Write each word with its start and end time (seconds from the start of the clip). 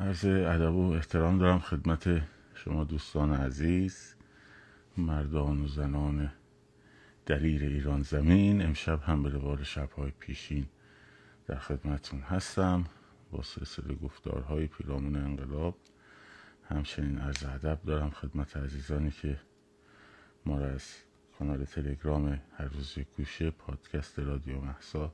عرض 0.00 0.24
ادب 0.24 0.74
و 0.74 0.92
احترام 0.92 1.38
دارم 1.38 1.58
خدمت 1.58 2.22
شما 2.54 2.84
دوستان 2.84 3.32
عزیز 3.32 4.14
مردان 4.96 5.60
و 5.60 5.68
زنان 5.68 6.32
دلیر 7.26 7.62
ایران 7.62 8.02
زمین. 8.02 8.62
امشب 8.62 9.02
هم 9.02 9.22
به 9.22 9.28
روال 9.28 9.62
شبهای 9.62 10.10
پیشین 10.10 10.66
در 11.46 11.58
خدمتون 11.58 12.20
هستم. 12.20 12.84
با 13.30 13.42
سلسله 13.42 13.94
گفتارهای 13.94 14.66
پیرامون 14.66 15.16
انقلاب 15.16 15.76
همچنین 16.68 17.18
عرض 17.18 17.44
ادب 17.44 17.78
دارم 17.82 18.10
خدمت 18.10 18.56
عزیزانی 18.56 19.10
که 19.10 19.40
ما 20.46 20.60
از 20.60 20.94
کانال 21.38 21.64
تلگرام 21.64 22.40
هر 22.56 22.64
روز 22.64 22.98
گوشه 23.16 23.50
پادکست 23.50 24.18
رادیو 24.18 24.60
محسا 24.60 25.12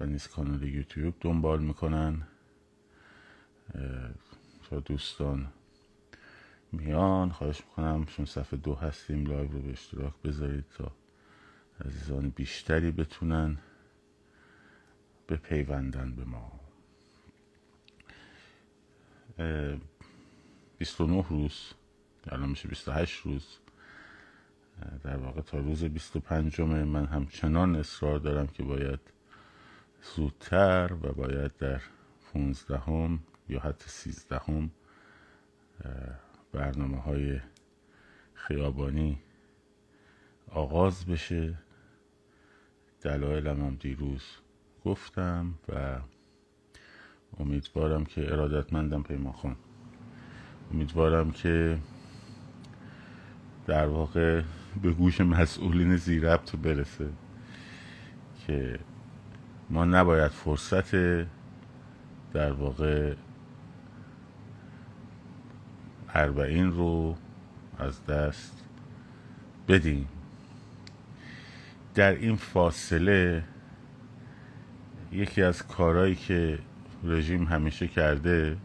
و 0.00 0.06
نیز 0.06 0.28
کانال 0.28 0.62
یوتیوب 0.62 1.14
دنبال 1.20 1.62
می‌کنن. 1.62 2.22
تا 4.70 4.80
دوستان 4.80 5.48
میان. 6.72 7.30
خواهش 7.30 7.60
می‌کنم 7.60 8.04
چون 8.04 8.24
صفحه 8.24 8.58
دو 8.58 8.74
هستیم 8.74 9.26
live 9.26 9.52
رو 9.52 9.62
به 9.62 9.70
اشتراک 9.70 10.12
بذارید 10.24 10.64
تا 10.78 10.92
عزیزان 11.84 12.30
بیشتری 12.30 12.90
بتونن 12.90 13.58
به 15.26 15.36
پیوندن 15.36 16.14
به 16.14 16.24
ما 16.24 16.60
29 20.78 21.24
روز 21.28 21.72
الان 22.26 22.48
میشه 22.48 22.68
28 22.68 23.20
روز. 23.20 23.58
در 25.04 25.16
واقع 25.16 25.40
تا 25.40 25.58
روز 25.58 25.84
25 25.84 26.60
من 26.60 27.06
همچنان 27.06 27.76
اصرار 27.76 28.18
دارم 28.18 28.46
که 28.46 28.62
باید 28.62 29.00
زودتر 30.16 30.92
و 31.02 31.12
باید 31.12 31.56
در 31.56 31.80
15 32.32 32.78
هم 32.78 33.18
یا 33.48 33.60
حتی 33.60 33.88
13 33.88 34.38
هم 34.38 34.70
برنامه 36.52 37.00
های 37.00 37.40
خیابانی 38.34 39.18
آغاز 40.50 41.06
بشه. 41.06 41.58
دلایلم 43.00 43.66
هم 43.66 43.74
دیروز 43.74 44.22
گفتم 44.84 45.54
و 45.68 45.98
امیدوارم 47.40 48.04
که 48.04 48.32
ارادتمندم 48.32 49.02
پیمان 49.02 49.32
خان 49.32 49.56
امیدوارم 50.72 51.30
که 51.30 51.78
در 53.66 53.86
واقع 53.86 54.42
به 54.82 54.92
گوش 54.92 55.20
مسئولین 55.20 55.96
زیربط 55.96 56.56
برسه 56.56 57.08
که 58.46 58.78
ما 59.70 59.84
نباید 59.84 60.30
فرصت 60.30 60.94
در 62.32 62.52
واقع 62.52 63.14
اربعین 66.16 66.72
رو 66.72 67.16
از 67.78 68.06
دست 68.06 68.64
بدیم 69.68 70.08
در 71.94 72.12
این 72.12 72.36
فاصله 72.36 73.44
یکی 75.12 75.42
از 75.42 75.66
کارهایی 75.66 76.14
که 76.14 76.58
رژیم 77.04 77.44
همیشه 77.44 77.88
کرده 77.88 78.56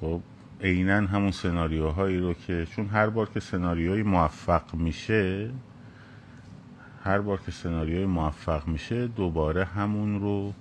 خب 0.00 0.20
عینا 0.60 1.06
همون 1.06 1.30
سناریوهایی 1.30 2.18
رو 2.18 2.34
که 2.34 2.66
چون 2.66 2.86
هر 2.86 3.10
بار 3.10 3.28
که 3.28 3.40
سناریوی 3.40 4.02
موفق 4.02 4.74
میشه 4.74 5.50
هر 7.04 7.18
بار 7.18 7.40
که 7.46 7.50
سناریوی 7.50 8.06
موفق 8.06 8.68
میشه 8.68 9.06
دوباره 9.06 9.64
همون 9.64 10.20
رو 10.20 10.52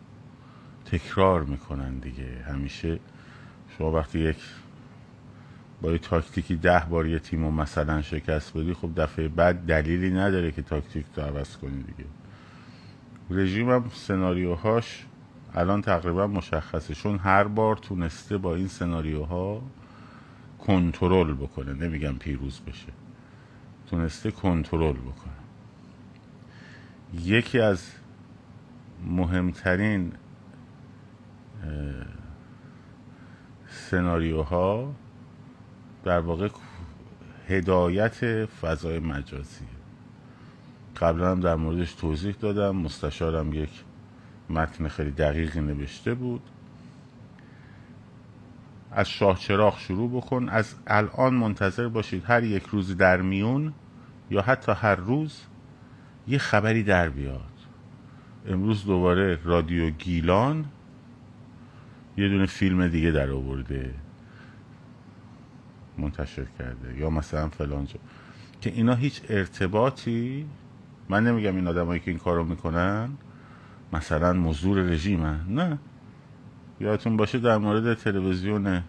تکرار 0.86 1.44
می‌کنن 1.44 1.98
دیگه. 1.98 2.44
همیشه 2.48 3.00
شما 3.78 3.92
وقتی 3.92 4.20
یک 4.20 4.38
با 5.82 5.92
یه 5.92 5.98
تاکتیکی 5.98 6.56
ده 6.56 6.86
بار 6.90 7.08
یه 7.08 7.20
تیم 7.20 7.46
رو 7.46 7.52
مثلا 7.52 8.02
شکست 8.02 8.58
بدی 8.58 8.74
خب 8.74 8.90
دفعه 9.02 9.28
بعد 9.28 9.66
دلیلی 9.66 10.10
نداره 10.10 10.52
که 10.52 10.62
تاکتیک 10.62 11.06
تو 11.16 11.22
عوض 11.22 11.58
کنی 11.58 11.84
دیگه. 11.84 12.10
رژیم 13.30 13.70
هم 13.70 13.90
سناریوهاش 13.94 15.06
الان 15.54 15.82
تقریبا 15.82 16.28
مشخصه 16.28 16.94
چون 16.94 17.18
هر 17.18 17.44
بار 17.44 17.76
تونسته 17.76 18.38
با 18.38 18.56
این 18.56 18.68
سناریوها 18.68 19.62
کنترل 20.60 21.34
بکنه 21.34 21.74
نمیگم 21.74 22.14
پیروز 22.18 22.60
بشه. 22.60 22.94
تونسته 23.90 24.32
کنترل 24.32 24.96
بکنه. 24.96 25.34
یکی 27.14 27.60
از 27.60 27.92
مهمترین 29.06 30.12
سناریوها 33.68 34.94
در 36.04 36.20
واقع 36.20 36.50
هدایت 37.48 38.46
فضای 38.46 39.00
مجازی. 39.00 39.66
قبلا 40.98 41.32
هم 41.32 41.40
در 41.40 41.56
موردش 41.56 41.94
توضیح 41.94 42.36
دادم. 42.40 42.76
مستشارم 42.76 43.54
یک 43.54 43.70
متن 44.50 44.88
خیلی 44.88 45.12
دقیقی 45.12 45.62
نوشته 45.62 46.14
بود. 46.14 46.42
از 48.92 49.10
شاه 49.10 49.40
چراغ 49.40 49.80
شروع 49.80 50.10
بکن. 50.10 50.50
از 50.50 50.76
الان 50.88 51.34
منتظر 51.34 51.88
باشید 51.88 52.24
هر 52.26 52.44
یک 52.44 52.64
روز 52.64 52.98
در 52.98 53.22
میون 53.22 53.74
یا 54.30 54.42
حتی 54.42 54.72
هر 54.72 54.96
روز 54.96 55.42
یه 56.28 56.38
خبری 56.38 56.84
در 56.84 57.10
بیاد. 57.10 57.42
امروز 58.48 58.86
دوباره 58.86 59.40
رادیو 59.44 59.90
گیلان 59.90 60.66
یه 62.18 62.30
دونه 62.30 62.46
فیلم 62.46 62.88
دیگه 62.88 63.12
در 63.12 63.32
آورده. 63.32 63.94
منتشر 65.98 66.46
کرده 66.60 66.98
یا 66.98 67.10
مثلا 67.10 67.50
فلان 67.50 67.86
جا 67.86 68.00
که 68.62 68.70
اینا 68.70 68.96
هیچ 68.96 69.22
ارتباطی 69.30 70.46
من 71.10 71.28
نمیگم 71.28 71.56
این 71.56 71.68
آدمایی 71.68 72.00
که 72.00 72.12
این 72.12 72.20
کارو 72.20 72.44
می‌کنن 72.44 73.10
مثلا 73.94 74.34
مزدور 74.34 74.78
رژیمن. 74.78 75.40
نه. 75.50 75.78
یادتون 76.80 77.18
باشه 77.18 77.40
در 77.40 77.58
مورد 77.58 77.94
تلویزیون 77.94 78.84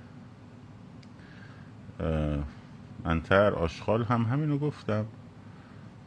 انتر 3.05 3.53
آشغال 3.53 4.05
هم 4.05 4.23
همینو 4.23 4.59
گفتم. 4.59 5.05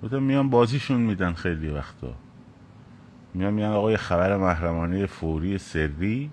گفتم 0.03 0.23
میان 0.23 0.49
بازیشون 0.49 1.01
میدن 1.01 1.33
خیلی 1.33 1.69
وقتا. 1.69 2.13
میان 3.33 3.53
میان 3.53 3.71
آقای 3.71 3.97
خبر 3.97 4.37
محرمانه 4.37 5.05
فوری 5.05 5.57
سری 5.57 6.31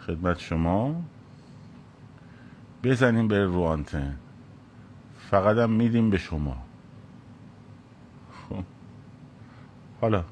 خدمت 0.00 0.38
شما. 0.38 1.02
بزنیم 2.84 3.28
بره 3.28 3.46
رو 3.46 3.62
آنتن 3.62 4.16
فقط 5.30 5.56
هم 5.56 5.70
میدیم 5.70 6.10
به 6.10 6.18
شما. 6.18 6.56
خب. 8.48 8.64
حالا. 10.00 10.24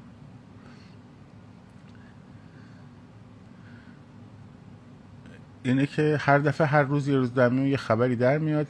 اینه 5.63 5.85
که 5.85 6.17
هر 6.19 6.39
دفعه 6.39 6.67
هر 6.67 6.83
روز 6.83 7.07
یه 7.07 7.15
روز 7.15 7.33
در 7.33 7.53
یه 7.53 7.77
خبری 7.77 8.15
در 8.15 8.37
میاد. 8.37 8.67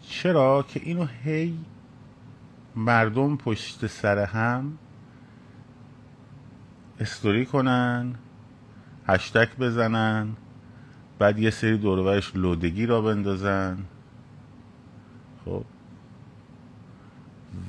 چرا 0.00 0.64
که 0.68 0.80
اینو 0.84 1.06
هی 1.24 1.58
مردم 2.76 3.36
پشت 3.36 3.86
سر 3.86 4.18
هم 4.18 4.78
استوری 7.00 7.46
کنن 7.46 8.14
هشتک 9.06 9.56
بزنن. 9.56 10.36
بعد 11.22 11.38
یه 11.38 11.50
سری 11.50 11.78
دورورش 11.78 12.36
لودگی 12.36 12.86
را 12.86 13.00
بندازن. 13.00 13.78
خب. 15.44 15.64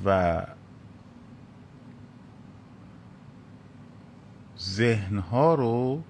و 0.04 0.42
ذهنها 4.58 5.54
رو 5.54 6.02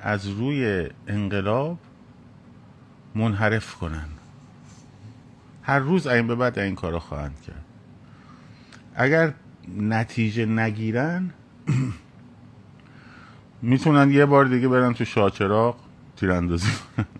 از 0.00 0.28
روی 0.28 0.90
انقلاب 1.06 1.78
منحرف 3.14 3.74
کنن. 3.74 4.08
هر 5.62 5.78
روز 5.78 6.06
این 6.06 6.26
به 6.26 6.34
بعد 6.34 6.58
این 6.58 6.74
کارا 6.74 6.98
خواهند 6.98 7.40
کرد. 7.46 7.64
اگر 8.94 9.34
نتیجه 9.78 10.46
نگیرن 10.46 11.30
می‌تونن 13.62 14.10
یه 14.10 14.26
بار 14.26 14.44
دیگه 14.44 14.68
برن 14.68 14.92
تو 14.92 15.04
شاچراغ 15.04 15.91
تیراندازی 16.16 16.70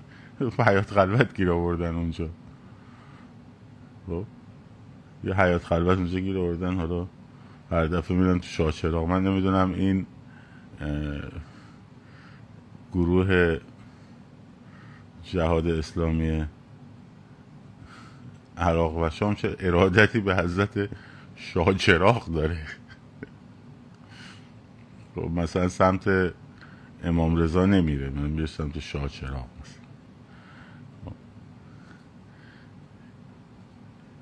حیات 0.67 0.91
خلوت 0.91 1.35
گیر 1.35 1.51
آوردن 1.51 1.95
اونجا. 1.95 2.29
خب؟ 4.07 4.25
یه 5.25 5.35
حیات 5.35 5.65
خلوت 5.65 5.99
اونجا 5.99 6.19
گیر 6.19 6.39
آوردن. 6.39 6.75
حالا 6.75 7.07
هر 7.71 7.87
دفعه 7.87 8.17
میرن 8.17 8.39
تو 8.39 8.47
شاچراغ 8.47 9.09
من 9.09 9.23
نمی‌دونم 9.23 9.75
این 9.75 10.07
گروه 12.93 13.59
جهاد 15.23 15.67
اسلامی 15.67 16.47
عراق 18.57 18.97
و 18.97 19.11
شام 19.11 19.35
چه 19.35 19.57
ارادتی 19.61 20.21
به 20.21 20.37
حضرت 20.37 20.89
شاه 21.37 21.75
چراغ 21.75 22.27
داره. 22.27 22.59
خب 25.15 25.21
مثلا 25.21 25.69
سمت 25.69 26.35
امام 27.03 27.37
رضا 27.37 27.67
نمیره. 27.67 28.11
من 28.11 28.31
میره 28.31 28.47
سمت 28.47 28.79
شاه 28.79 29.09
چراغ 29.09 29.47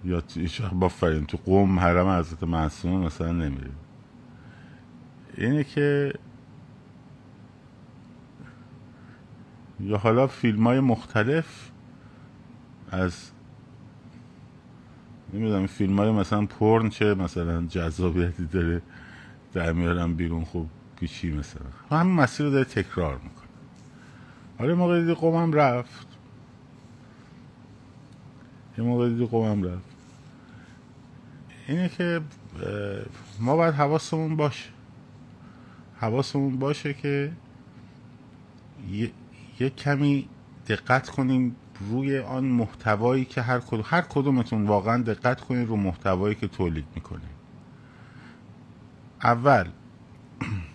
یا 0.04 0.22
هیچ 0.34 0.62
با 0.62 0.88
فرین 0.88 1.26
تو 1.26 1.38
قوم 1.44 1.78
حرم 1.78 2.08
حضرت 2.08 2.42
معصومه 2.42 3.06
مثلا 3.06 3.32
نمیره. 3.32 3.70
اینه 5.36 5.64
که 5.64 6.12
یا 9.80 9.96
حالا 9.96 10.26
فیلم 10.26 10.66
های 10.66 10.80
مختلف 10.80 11.70
از 12.90 13.30
نمی‌دونم 15.34 15.66
فیلم 15.66 15.98
های 15.98 16.10
مثلا 16.10 16.46
پرن 16.46 16.88
چه؟ 16.88 17.14
مثلا 17.14 17.66
جذابیتی 17.66 18.46
داره 18.46 18.82
در 19.52 19.72
میارم 19.72 20.14
بیرون 20.14 20.44
خوب 20.44 20.70
چی 21.08 21.32
مثلا. 21.32 21.62
همین 21.90 22.14
مسیر 22.14 22.46
رو 22.46 22.52
داره 22.52 22.64
تکرار 22.64 23.14
می‌کنه. 23.14 23.48
حالا 24.58 24.74
موقع 24.74 25.00
دیدی 25.00 25.14
قومم 25.14 25.52
رفت. 25.52 26.06
یه 28.78 28.84
موقع 28.84 29.08
دیدی 29.08 29.26
قومم 29.26 29.62
رفت. 29.62 29.84
اینه 31.68 31.88
که 31.88 32.20
ما 33.40 33.56
باید 33.56 33.74
حواسمون 33.74 34.36
باشه. 34.36 34.70
حواسمون 36.00 36.58
باشه 36.58 36.94
که 36.94 37.32
یه 39.60 39.70
کمی 39.70 40.28
دقت 40.68 41.08
کنیم 41.08 41.56
روی 41.90 42.18
آن 42.18 42.44
محتوایی 42.44 43.24
که 43.24 43.42
هر 43.42 43.60
کدوم 43.60 43.84
هر 43.86 44.00
کدومتون 44.00 44.66
واقعا 44.66 45.02
دقت 45.02 45.40
کنید 45.40 45.68
رو 45.68 45.76
محتوایی 45.76 46.34
که 46.34 46.48
تولید 46.48 46.86
می‌کنیم 46.94 47.30
اول 49.22 49.68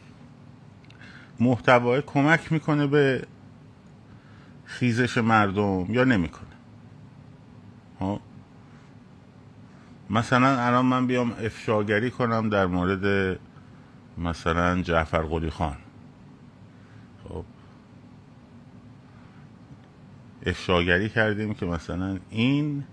محتوای 1.40 2.02
کمک 2.02 2.52
می‌کنه 2.52 2.88
به 2.88 3.28
خیزش 4.66 5.18
مردم 5.18 5.86
یا 5.90 6.04
نمی‌کنه؟ 6.04 6.46
ها 8.00 8.20
مثلا 10.10 10.60
الان 10.60 10.86
من 10.86 11.08
بیام 11.08 11.32
افشاگری 11.32 12.12
کنم 12.12 12.50
در 12.50 12.66
مورد 12.66 13.40
مثلا 14.18 14.82
جعفر 14.82 15.22
قلی 15.22 15.50
خان. 15.50 15.78
خب. 17.24 17.44
افشاگری 20.46 21.10
کردیم 21.10 21.54
که 21.54 21.66
مثلا 21.66 22.20
این 22.30 22.84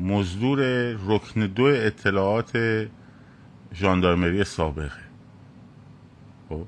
مزدور 0.00 0.58
رکن 1.06 1.40
دو 1.40 1.64
اطلاعات 1.64 2.58
ژاندارمری 3.74 4.44
سابقه. 4.44 5.03
خب. 6.48 6.66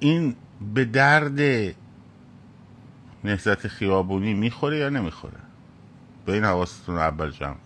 این 0.00 0.36
به 0.74 0.84
درد 0.84 1.40
نهزت 3.24 3.68
خیابونی 3.68 4.34
می‌خوره 4.34 4.78
یا 4.78 4.88
نمی‌خوره؟ 4.88 5.40
به 6.26 6.32
این 6.32 6.44
حواستون 6.44 6.96
اول 6.96 7.30
جمع 7.30 7.54
کن. 7.54 7.60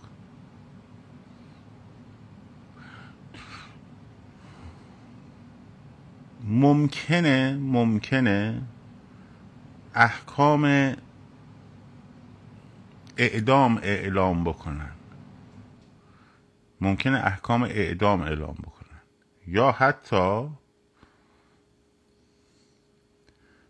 ممکنه 6.43 7.57
ممکنه 7.57 8.61
احکام 9.95 10.93
اعدام 13.17 13.79
اعلام 13.83 14.43
بکنن. 14.43 14.89
ممکنه 16.83 17.17
احکام 17.25 17.63
اعدام 17.63 18.21
اعلام 18.21 18.55
بکنن. 18.55 19.01
یا 19.47 19.71
حتی 19.71 20.49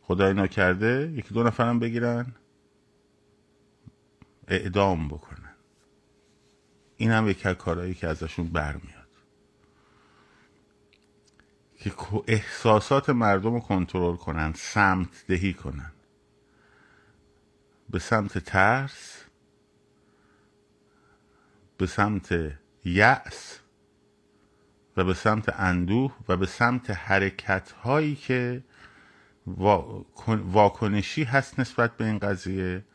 خدای 0.02 0.34
نکرده 0.34 1.14
یکی 1.16 1.34
دو 1.34 1.44
نفرم 1.44 1.80
بگیرن 1.80 2.36
اعدام 4.48 5.08
بکنن. 5.08 5.56
این 6.98 7.12
هم 7.12 7.30
یکی 7.30 7.50
از 7.50 7.56
کارهایی 7.56 7.94
که 7.94 8.08
ازشون 8.08 8.48
برمیاد. 8.48 9.08
که 11.76 11.94
احساسات 12.28 13.10
مردم 13.10 13.54
رو 13.54 13.60
کنترل 13.60 14.16
کنن 14.16 14.54
سمت 14.54 15.24
دهی 15.28 15.54
کنن. 15.54 15.92
به 17.90 18.00
سمت 18.00 18.38
ترس 18.38 19.26
به 21.78 21.88
سمت 21.88 22.63
یأس 22.86 23.60
و 24.98 25.04
به 25.04 25.14
سمت 25.14 25.60
اندوه 25.60 26.16
و 26.28 26.38
به 26.38 26.46
سمت 26.46 26.90
حرکت 26.90 27.72
هایی 27.72 28.16
که 28.16 28.64
واکنشی 30.28 31.24
هست 31.24 31.60
نسبت 31.60 31.98
به 31.98 32.06
این 32.06 32.20
قضیه 32.20 32.86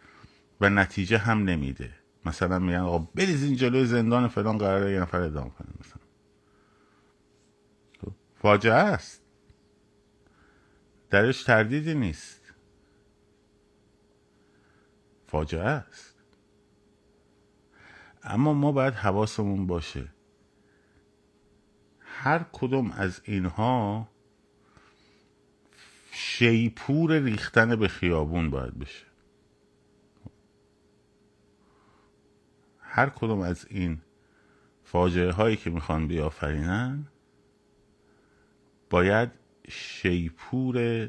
و 0.61 0.71
نتیجه 0.71 1.19
هم 1.19 1.45
نمیده. 1.45 1.95
مثلا 2.25 2.59
میگن 2.59 2.79
آقا 2.79 2.99
بریزین 2.99 3.57
جلوی 3.57 3.87
زندان 3.87 4.29
فلان 4.29 4.59
قراره 4.59 4.93
یه 4.93 5.01
نفر 5.01 5.21
ادام 5.21 5.51
کنه 5.51 5.69
مثلا. 5.81 6.03
خب، 8.01 8.13
فاجعه 8.43 8.75
است. 8.75 9.23
درش 11.11 11.43
تردیدی 11.43 11.95
نیست. 11.95 12.55
فاجعه 15.27 15.65
است. 15.65 16.08
اما 18.29 18.53
ما 18.53 18.73
باید 18.73 18.95
حواسمون 18.95 19.67
باشه. 19.67 20.09
هر 22.01 22.45
کدوم 22.53 22.91
از 22.91 23.21
اینها 23.25 24.09
شیپور 26.13 27.19
ریختن 27.19 27.77
به 27.77 27.89
خیابون 27.89 28.51
باید 28.51 28.79
بشه. 28.79 29.07
هر 32.81 33.09
کدوم 33.09 33.41
از 33.41 33.67
این 33.71 34.01
فاجعه 34.85 35.33
هایی 35.33 35.57
که 35.57 35.71
می‌خوان 35.71 36.07
بیافرینن 36.09 37.07
باید 38.91 39.31
شیپور 39.69 41.09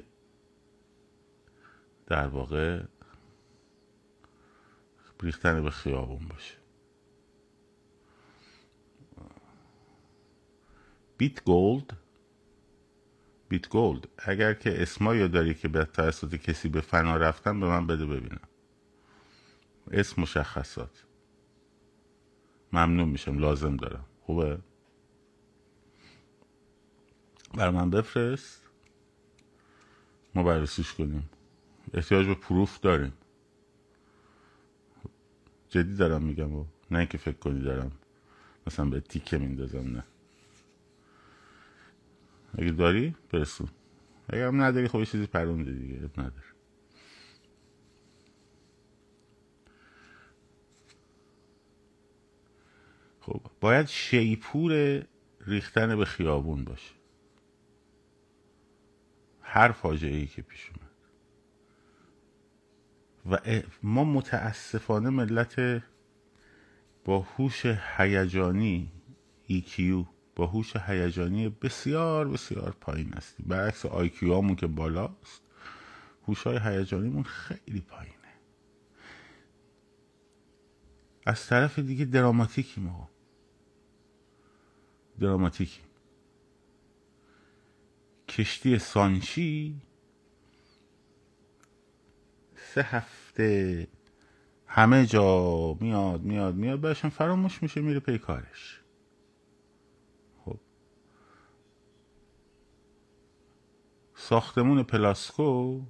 در 2.07 2.27
واقع 2.27 2.83
ریختن 5.23 5.63
به 5.63 5.69
خیابون 5.69 6.27
باشه. 6.27 6.58
بیت 11.19 11.43
گولد. 11.43 11.97
بیت 13.49 13.69
گولد. 13.69 14.07
اگر 14.17 14.53
که 14.53 14.81
اسمایی 14.81 15.27
داری 15.27 15.53
که 15.53 15.67
به 15.67 15.85
توسط 15.85 16.35
کسی 16.35 16.69
به 16.69 16.81
فنا 16.81 17.17
رفتن 17.17 17.59
به 17.59 17.67
من 17.67 17.87
بده 17.87 18.05
ببینم. 18.05 18.47
اسم 19.91 20.21
مشخصات. 20.21 21.03
ممنون 22.73 23.09
میشم 23.09 23.39
لازم 23.39 23.75
دارم. 23.77 24.05
خوبه؟ 24.21 24.59
بر 27.53 27.69
من 27.69 27.89
بفرست. 27.89 28.69
ما 30.35 30.43
بررسیش 30.43 30.93
کنیم. 30.93 31.29
احتیاج 31.93 32.27
به 32.27 32.35
پروف 32.35 32.79
داریم. 32.79 33.13
جدی 35.69 35.95
دارم 35.95 36.23
میگم 36.23 36.53
و 36.53 36.65
نه 36.91 36.99
اینکه 36.99 37.17
فکر 37.17 37.37
کنی 37.37 37.61
دارم. 37.61 37.91
مثلا 38.67 38.85
به 38.85 38.99
تیکه 38.99 39.37
میندازم 39.37 39.87
نه. 39.87 40.03
اگه 42.57 42.71
داری 42.71 43.15
برسون. 43.31 43.67
اگه 44.29 44.47
هم 44.47 44.61
نداری 44.61 44.87
خب 44.87 45.03
چیزی 45.03 45.25
پرونده 45.25 45.71
دیگه 45.71 45.95
نداره. 46.17 46.43
خب 53.19 53.41
باید 53.61 53.85
شیپور 53.87 55.03
ریختن 55.47 55.97
به 55.97 56.05
خیابون 56.05 56.63
باشه. 56.63 56.93
هر 59.41 59.71
فاجعه 59.71 60.15
ای 60.15 60.27
که 60.27 60.41
پیش 60.41 60.69
اومد. 60.69 60.89
و 63.25 63.61
ما 63.83 64.03
متاسفانه 64.03 65.09
ملت 65.09 65.83
با 67.05 67.19
هوش 67.19 67.65
هیجانی 67.97 68.91
EQ 69.49 70.05
با 70.39 70.47
هوش 70.47 70.75
هیجانی 70.75 71.49
بسیار 71.49 72.27
بسیار 72.27 72.75
پایین 72.81 73.13
هستیم. 73.13 73.45
برعکس 73.49 73.85
آیکیو 73.85 74.37
همون 74.37 74.55
که 74.55 74.67
بالاست 74.67 75.41
هوش 76.27 76.43
های 76.43 76.59
هیجانیمون 76.63 77.23
خیلی 77.23 77.81
پایینه. 77.81 78.15
از 81.25 81.47
طرف 81.47 81.79
دیگه 81.79 82.05
دراماتیکی 82.05 82.81
ما 82.81 83.09
دراماتیکی 85.19 85.81
کشتی 88.29 88.79
سانچی 88.79 89.81
سه 92.55 92.81
هفته 92.83 93.87
همه 94.67 95.05
جا 95.05 95.73
میاد 95.79 96.21
میاد 96.21 96.55
میاد 96.55 96.79
بهشون 96.79 97.09
فراموش 97.09 97.63
میشه 97.63 97.81
میره 97.81 97.99
پی 97.99 98.17
کارش. 98.17 98.78
ساختمون 104.29 104.83
پلاسکو 104.83 105.81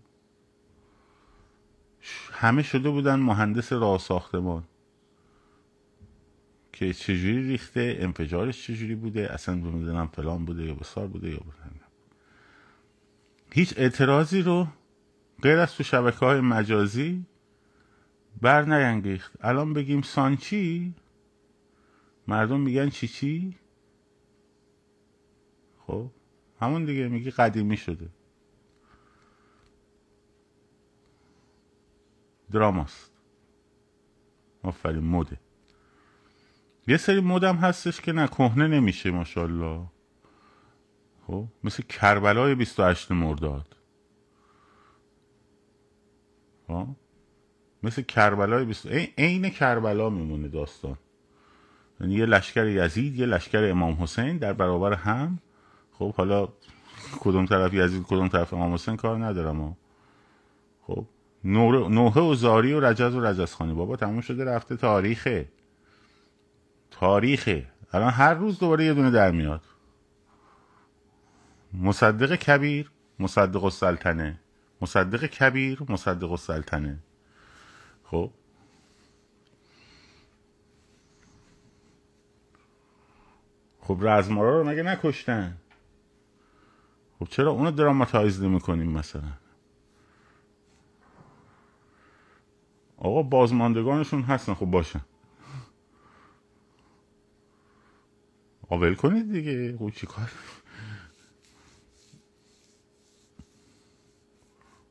همه 2.31 2.63
شده 2.63 2.89
بودن 2.89 3.15
مهندس 3.15 3.73
راه 3.73 3.97
ساختمان. 3.97 4.63
که 6.73 6.93
چجوری 6.93 7.47
ریخته 7.47 7.97
انفجارش 7.99 8.67
چجوری 8.67 8.95
بوده 8.95 9.33
اصلا 9.33 9.55
نمی‌دونم 9.55 10.07
فلان 10.07 10.45
بوده 10.45 10.63
یا 10.65 10.73
بسار 10.73 11.07
بوده 11.07 11.29
یا 11.29 11.37
بوده 11.37 11.57
هیچ 13.51 13.73
اعتراضی 13.77 14.41
رو 14.41 14.67
غیر 15.41 15.57
از 15.57 15.75
تو 15.75 15.83
شبکه 15.83 16.17
های 16.17 16.41
مجازی 16.41 17.25
بر 18.41 18.65
نینگیخت 18.65 19.33
الان 19.41 19.73
بگیم 19.73 20.01
سانچی 20.01 20.93
مردم 22.27 22.59
میگن 22.59 22.89
چی 22.89 23.07
چی؟ 23.07 23.57
خب 25.87 26.11
همون 26.61 26.85
دیگه 26.85 27.07
میگی 27.07 27.31
قدیمی 27.31 27.77
شده. 27.77 28.09
دراماست 32.51 33.11
آفرین 34.63 35.03
مده 35.03 35.39
یه 36.87 36.97
سری 36.97 37.19
مدم 37.19 37.55
هستش 37.55 38.01
که 38.01 38.11
نه 38.11 38.27
کهنه 38.27 38.67
نمیشه 38.67 39.11
ماشاءالله. 39.11 39.85
خب 41.27 41.45
مثل 41.63 41.83
کربلای 41.83 42.55
28 42.55 43.11
مرداد. 43.11 43.75
خب 46.67 46.87
مثل 47.83 48.01
کربلای 48.01 48.65
20 48.65 48.87
عین 49.17 49.49
کربلا 49.49 50.09
میمونه 50.09 50.47
داستان. 50.47 50.97
یعنی 52.01 52.13
یه 52.15 52.25
لشکر 52.25 52.67
یزید 52.67 53.15
یه 53.15 53.25
لشکر 53.25 53.63
امام 53.63 54.03
حسین 54.03 54.37
در 54.37 54.53
برابر 54.53 54.93
هم. 54.93 55.39
خب 55.91 56.13
حالا 56.13 56.49
کدوم 57.19 57.45
طرف 57.45 57.73
یزید 57.73 58.03
کدوم 58.03 58.27
طرف 58.27 58.53
امام 58.53 58.73
حسین 58.73 58.95
کار 58.95 59.25
ندارم. 59.25 59.77
خب 60.81 61.05
نوحه 61.43 62.21
و 62.21 62.35
زاری 62.35 62.73
و 62.73 62.79
رجز 62.79 63.15
و 63.15 63.21
رجزخانی. 63.21 63.73
بابا 63.73 63.95
تموم 63.95 64.21
شده 64.21 64.45
رفته 64.45 64.75
تاریخه. 64.75 65.49
تاریخه. 66.91 67.67
الان 67.93 68.09
هر 68.11 68.33
روز 68.33 68.59
دوباره 68.59 68.85
یه 68.85 68.93
دونه 68.93 69.11
در 69.11 69.31
میاد. 69.31 69.61
مصدق 71.73 72.35
کبیر 72.35 72.91
مصدق 73.19 73.63
السلطنه. 73.63 74.39
مصدق 74.81 75.25
کبیر 75.25 75.79
مصدق 75.89 76.31
السلطنه. 76.31 76.99
خب؟ 78.03 78.31
خب 83.81 83.97
رزمارا 84.01 84.61
رو 84.61 84.69
مگه 84.69 84.83
نکشتن؟ 84.83 85.57
خب 87.19 87.27
چرا 87.29 87.51
اونو 87.51 87.71
دراماتایز 87.71 88.43
نمی‌کنیم 88.43 88.91
مثلا؟ 88.91 89.31
آقا 93.01 93.23
بازماندگانشون 93.23 94.21
هستن 94.21 94.53
خب 94.53 94.65
باشن 94.65 95.01
آول 98.69 98.95
کنید 98.95 99.31
دیگه. 99.31 99.77
خب 99.77 99.89
چی 99.89 100.07
کار؟ 100.07 100.31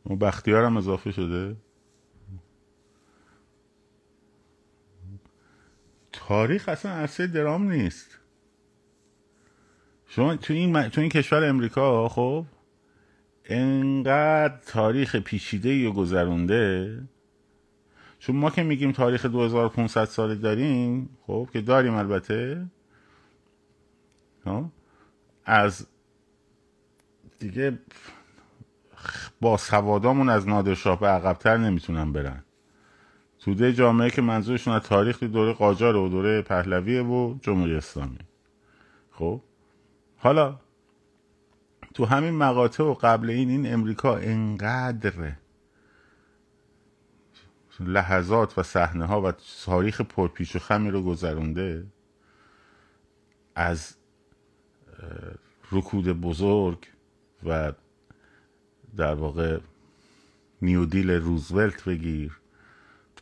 اون 0.04 0.18
بختیار 0.18 0.64
هم 0.64 0.76
اضافه 0.76 1.12
شده. 1.12 1.56
تاریخ 6.12 6.68
اصلا 6.68 6.92
عرصه 6.92 7.26
درام 7.26 7.72
نیست. 7.72 8.18
شما 10.06 10.36
تو 10.36 10.54
این, 10.54 10.88
تو 10.88 11.00
این 11.00 11.10
کشور 11.10 11.44
امریکا 11.44 12.08
خب 12.08 12.46
انقدر 13.44 14.56
تاریخ 14.66 15.16
پیچیده 15.16 15.88
و 15.88 15.92
گذرونده. 15.92 17.02
چون 18.18 18.36
ما 18.36 18.50
که 18.50 18.62
میگیم 18.62 18.92
تاریخ 18.92 19.26
2500 19.26 20.04
ساله 20.04 20.34
داریم 20.34 21.18
خب 21.26 21.48
که 21.52 21.60
داریم 21.60 21.94
البته. 21.94 22.66
خب، 24.44 24.64
از 25.44 25.86
دیگه 27.38 27.78
با 29.40 29.56
سوادامون 29.56 30.28
از 30.28 30.48
نادرشاه 30.48 31.00
به 31.00 31.06
عقبتر 31.06 31.56
نمی‌تونن 31.56 32.12
برن. 32.12 32.44
توده 33.38 33.72
جامعه 33.72 34.10
که 34.10 34.22
منظورشون 34.22 34.74
از 34.74 34.82
تاریخ 34.82 35.22
دوره 35.22 35.52
قاجار 35.52 35.96
و 35.96 36.08
دوره 36.08 36.42
پهلویه 36.42 37.02
و 37.02 37.38
جمهوری 37.42 37.74
اسلامی. 37.74 38.18
خب 39.10 39.40
حالا 40.16 40.60
تو 41.94 42.04
همین 42.04 42.34
مقاطع 42.34 42.84
و 42.84 42.94
قبل 42.94 43.30
این 43.30 43.50
این 43.50 43.72
امریکا 43.72 44.16
انقدر 44.16 45.32
لحظات 47.80 48.58
و 48.58 48.62
صحنه 48.62 49.04
ها 49.04 49.22
و 49.22 49.32
تاریخ 49.64 50.00
پرپیچ 50.00 50.56
و 50.56 50.58
خمی 50.58 50.90
رو 50.90 51.02
گذرونده 51.02 51.86
از 53.54 53.94
رکود 55.72 56.08
بزرگ 56.08 56.78
و 57.44 57.72
در 58.96 59.14
واقع 59.14 59.58
نیودیل 60.62 61.10
روزولت 61.10 61.84
بگیر 61.84 62.40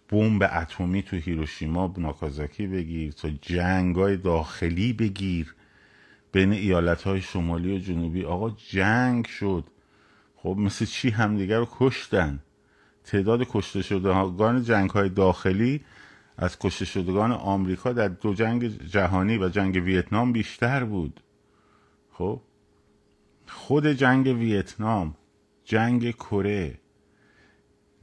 بمب 0.08 0.42
اتمی 0.52 1.02
تو 1.02 1.16
هیروشیما 1.16 1.94
ناکازاکی 1.98 2.66
بگیر 2.66 3.12
تا 3.12 3.30
جنگ 3.30 4.22
داخلی 4.22 4.92
بگیر 4.92 5.54
بین 6.32 6.52
ایالت 6.52 7.02
های 7.02 7.20
شمالی 7.20 7.76
و 7.76 7.78
جنوبی. 7.78 8.24
آقا 8.24 8.50
جنگ 8.50 9.26
شد. 9.26 9.64
خب 10.36 10.56
مثل 10.58 10.84
چی 10.84 11.10
همدیگر 11.10 11.58
رو 11.58 11.68
کشتن؟ 11.70 12.42
تعداد 13.06 13.44
کشته 13.50 13.82
شدگان 13.82 14.62
جنگ 14.62 14.90
های 14.90 15.08
داخلی 15.08 15.84
از 16.36 16.58
کشته 16.58 16.84
شدگان 16.84 17.32
آمریکا 17.32 17.92
در 17.92 18.08
دو 18.08 18.34
جنگ 18.34 18.88
جهانی 18.88 19.38
و 19.38 19.48
جنگ 19.48 19.74
ویتنام 19.74 20.32
بیشتر 20.32 20.84
بود. 20.84 21.20
خب؟ 22.12 22.40
خود 23.48 23.86
جنگ 23.86 24.26
ویتنام 24.26 25.14
جنگ 25.64 26.10
کره 26.10 26.78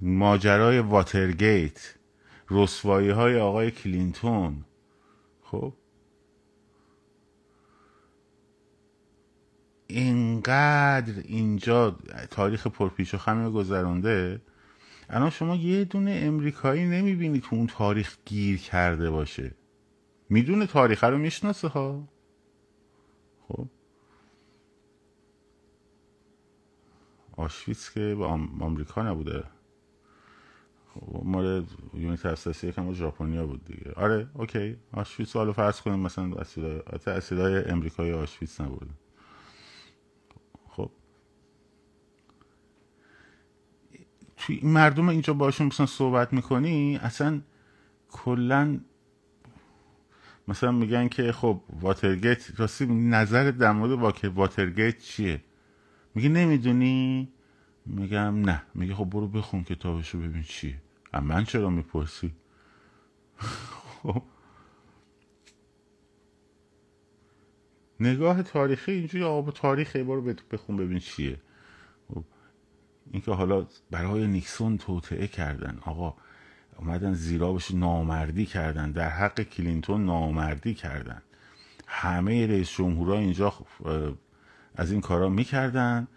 ماجرای 0.02 0.80
واترگیت 0.80 1.96
رسوایی 2.50 3.10
های 3.10 3.40
آقای 3.40 3.72
کلینتون. 3.72 4.66
خب؟ 5.42 5.74
اینقدر 9.88 11.14
اینجا 11.26 11.96
تاریخ 12.32 12.68
پرپیچ 12.68 13.14
و 13.14 13.18
خم 13.18 13.52
گذرانده 13.52 14.42
الان 15.13 15.29
شما 15.29 15.55
یه 15.55 15.86
دونه 15.86 16.22
امریکایی 16.24 16.86
نمی‌بینی 16.86 17.39
تو 17.39 17.55
اون 17.55 17.67
تاریخ 17.67 18.17
گیر 18.25 18.60
کرده 18.60 19.10
باشه. 19.12 19.55
می‌دونه 20.29 20.67
تاریخ 20.67 21.03
رو 21.03 21.17
می‌شناسه 21.17 21.67
ها. 21.67 22.08
خب. 23.48 23.67
آشویتس 27.38 27.91
که 27.93 28.15
به 28.15 28.25
آمریکا 28.65 29.01
نبوده. 29.03 29.43
خب 30.93 31.22
مال 31.24 31.65
یونیت 31.93 32.25
اساسی 32.25 32.67
یکم 32.67 32.93
ژاپنیا 32.93 33.48
بود 33.48 33.65
دیگه. 33.65 33.91
آره 33.96 34.27
اوکی. 34.34 34.77
آشویتس 34.93 35.36
حالا 35.36 35.53
فرض 35.53 35.82
کنیم 35.82 36.00
مثلا 36.00 36.36
اسیدای 36.36 36.82
اسیدای 37.08 37.65
امریکایی 37.65 38.12
آشویتس 38.12 38.62
نبود 38.62 38.89
توی 44.46 44.60
مردم 44.64 45.10
اینجا 45.10 45.34
باشون 45.34 45.68
مثلا 45.68 45.86
صحبت 45.86 46.34
می‌کنی 46.34 46.98
اصلا 46.98 47.42
کلا 48.12 48.80
مثلا 50.48 50.72
میگن 50.72 51.08
که 51.08 51.32
خب 51.32 51.62
واترگیت 51.82 52.60
راستی 52.60 52.86
نظر 52.86 53.52
در 53.52 53.72
مورد 53.72 54.16
واترگیت 54.26 54.98
چیه؟ 54.98 55.42
میگه 56.16 56.30
نمی‌دونی؟ 56.30 57.30
میگم 57.86 58.42
نه. 58.42 58.64
میگه 58.76 58.96
خب 58.96 59.06
برو 59.06 59.28
بخون 59.28 59.64
کتابشو 59.64 60.18
ببین 60.20 60.44
چیه. 60.44 60.82
من 61.22 61.44
چرا 61.44 61.70
می‌پرسی؟ 61.70 62.34
خب. 64.04 64.22
نگاه 68.00 68.44
تاریخی 68.44 68.92
اینجوری 68.92 69.24
آقا 69.24 69.52
تاریخی 69.52 70.04
برو 70.04 70.34
بخون 70.52 70.78
ببین 70.78 71.00
چیه. 71.00 71.40
اینکه 73.12 73.32
حالا 73.32 73.68
برای 73.92 74.28
نیکسون 74.28 74.78
توطعه 74.78 75.28
کردن 75.28 75.80
آقا 75.82 76.16
اومدن 76.78 77.14
زیرابش 77.14 77.72
نامردی 77.72 78.46
کردن 78.46 78.92
در 78.92 79.10
حق 79.10 79.42
کلینتون 79.42 80.06
نامردی 80.06 80.74
کردن. 80.74 81.22
همه 81.88 82.48
رئیس 82.48 82.72
جمهورها 82.72 83.18
اینجا 83.18 83.54
از 84.76 84.92
این 84.92 85.02
کارا 85.02 85.30
می‌کردن. 85.30 86.08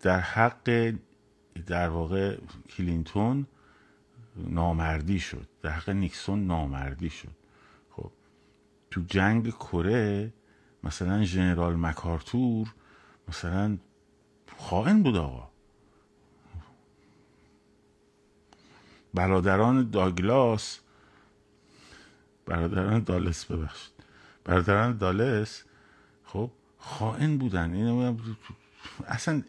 در 0.00 0.20
حق 0.20 0.94
در 1.66 1.88
واقع 1.88 2.36
کلینتون 2.76 3.46
نامردی 4.36 5.20
شد. 5.20 5.48
در 5.62 5.70
حق 5.70 5.90
نیکسون 5.90 6.46
نامردی 6.46 7.10
شد. 7.10 7.36
خب 7.90 8.10
تو 8.90 9.00
جنگ 9.00 9.50
کره 9.50 10.32
مثلا 10.84 11.24
ژنرال 11.24 11.76
مکارتور 11.76 12.74
مثلا 13.28 13.78
خائن 14.56 15.02
بود 15.02 15.16
آقا. 15.16 15.53
برادران 19.14 19.90
داگلاس. 19.90 20.80
برادران 22.46 23.02
دالس 23.02 23.44
ببخشید. 23.44 23.94
برادران 24.44 24.96
دالس 24.96 25.64
خب 26.24 26.50
خائن 26.78 27.38
بودن. 27.38 27.74
این 27.74 28.18
اصلا 29.06 29.42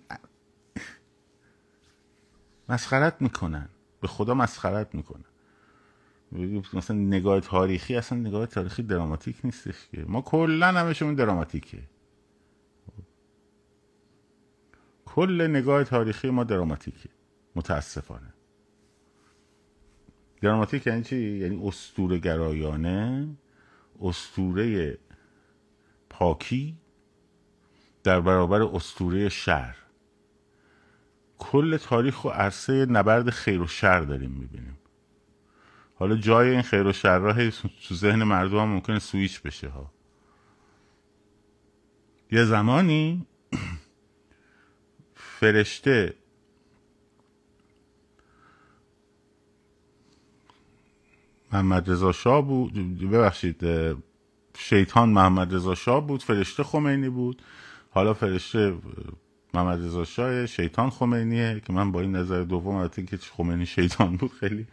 مسخرت 2.69 3.21
می‌کنن. 3.21 3.69
به 4.01 4.07
خدا 4.07 4.33
مسخرت 4.33 4.95
می‌کنن. 4.95 5.23
مثلا 6.73 6.97
نگاه 6.97 7.39
تاریخی 7.39 7.95
اصلا 7.95 8.17
نگاه 8.17 8.45
تاریخی 8.45 8.83
دراماتیک 8.83 9.37
نیستش 9.43 9.87
که. 9.91 10.05
ما 10.07 10.21
کلا 10.21 10.67
همشون 10.67 11.15
دراماتیکه. 11.15 11.83
کل 15.05 15.47
نگاه 15.47 15.83
تاریخی 15.83 16.29
ما 16.29 16.43
دراماتیکه. 16.43 17.09
متاسفانه. 17.55 18.33
دراماتیک 20.41 20.87
یعنی 20.87 21.03
چی؟ 21.03 21.37
یعنی 21.37 21.67
استور 21.67 22.17
گرایانه 22.17 23.27
استوره 24.01 24.97
پاکی 26.09 26.77
در 28.03 28.21
برابر 28.21 28.61
استوره 28.61 29.29
شر 29.29 29.75
کل 31.37 31.77
تاریخ 31.77 32.25
و 32.25 32.29
عرصه 32.29 32.85
نبرد 32.85 33.29
خیر 33.29 33.61
و 33.61 33.67
شر 33.67 33.99
داریم 33.99 34.31
می‌بینیم. 34.31 34.77
حالا 35.95 36.15
جای 36.15 36.49
این 36.49 36.61
خیر 36.61 36.87
و 36.87 36.91
شر 36.91 37.19
راه 37.19 37.49
تو 37.49 37.95
ذهن 37.95 38.23
مردم 38.23 38.57
هم 38.57 38.67
ممکنه 38.67 38.99
سویچ 38.99 39.41
بشه 39.41 39.67
ها. 39.69 39.93
یه 42.31 42.43
زمانی 42.43 43.27
فرشته 45.39 46.13
محمد 51.55 51.91
رضا 51.91 52.11
شاه 52.11 52.47
بود. 52.47 52.73
ببخشید 53.11 53.63
شیطان 54.57 55.09
محمد 55.09 55.55
رضا 55.55 55.75
شاه 55.75 56.07
بود 56.07 56.23
فرشته 56.23 56.63
خمینی 56.63 57.09
بود. 57.09 57.41
حالا 57.91 58.13
فرشته 58.13 58.73
محمد 59.53 59.79
رضا 59.85 60.03
شاه 60.03 60.45
شیطان 60.45 60.89
خمینیه 60.89 61.61
که 61.65 61.73
من 61.73 61.91
با 61.91 62.01
این 62.01 62.15
نظر 62.15 62.43
دوم 62.43 62.75
البته 62.75 63.03
که 63.03 63.17
خمینی 63.17 63.65
شیطان 63.65 64.17
بود 64.17 64.31
خیلی 64.31 64.67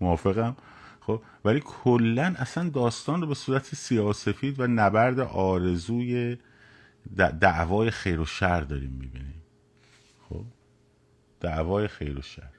موافقم. 0.00 0.56
خب 1.00 1.22
ولی 1.44 1.62
کلا 1.64 2.34
اصلا 2.38 2.68
داستان 2.68 3.20
رو 3.20 3.26
به 3.26 3.34
صورت 3.34 3.74
سیاسفید 3.74 4.60
و 4.60 4.66
نبرد 4.66 5.20
آرزوی 5.20 6.38
دعوای 7.40 7.90
خیر 7.90 8.20
و 8.20 8.24
شر 8.24 8.60
داریم 8.60 8.90
می‌بینیم. 8.90 9.42
خب 10.28 10.44
دعوای 11.40 11.88
خیر 11.88 12.18
و 12.18 12.22
شر. 12.22 12.57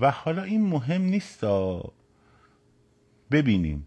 و 0.00 0.10
حالا 0.10 0.42
این 0.42 0.66
مهم 0.66 1.02
نیست 1.02 1.44
ببینیم. 3.30 3.86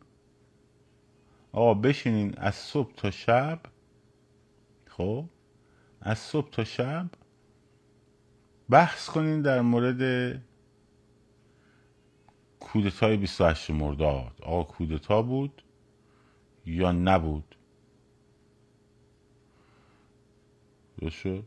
آقا 1.51 1.73
بشینین 1.73 2.37
از 2.37 2.55
صبح 2.55 2.93
تا 2.95 3.11
شب. 3.11 3.59
خب؟ 4.85 5.25
از 6.01 6.19
صبح 6.19 6.49
تا 6.49 6.63
شب 6.63 7.09
بحث 8.69 9.09
کنین 9.09 9.41
در 9.41 9.61
مورد 9.61 10.41
کودتای 12.59 13.17
28 13.17 13.69
مرداد. 13.69 14.39
آقا 14.41 14.63
کودتا 14.63 15.21
بود 15.21 15.63
یا 16.65 16.91
نبود؟ 16.91 17.55
درست 20.97 21.43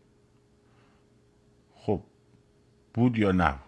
خب 1.74 2.02
بود 2.94 3.18
یا 3.18 3.32
نبود؟ 3.32 3.65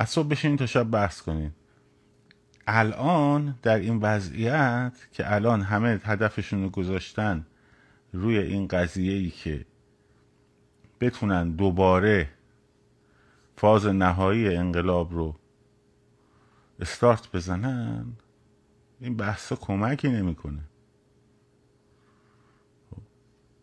از 0.00 0.08
صبح 0.08 0.28
بشینین 0.28 0.56
تا 0.56 0.66
شب 0.66 0.84
بحث 0.84 1.22
کنین. 1.22 1.52
الان 2.66 3.58
در 3.62 3.78
این 3.78 3.98
وضعیت 4.02 4.92
که 5.12 5.34
الان 5.34 5.60
همه 5.62 6.00
هدفشون 6.04 6.62
رو 6.62 6.70
گذاشتن 6.70 7.46
روی 8.12 8.38
این 8.38 8.68
قضیه 8.68 9.12
ای 9.12 9.30
که 9.30 9.66
بتونن 11.00 11.50
دوباره 11.50 12.28
فاز 13.56 13.86
نهایی 13.86 14.56
انقلاب 14.56 15.12
رو 15.12 15.36
استارت 16.80 17.32
بزنن 17.32 18.12
این 19.00 19.16
بحثا 19.16 19.56
کمکی 19.56 20.08
نمی‌کنه. 20.08 20.64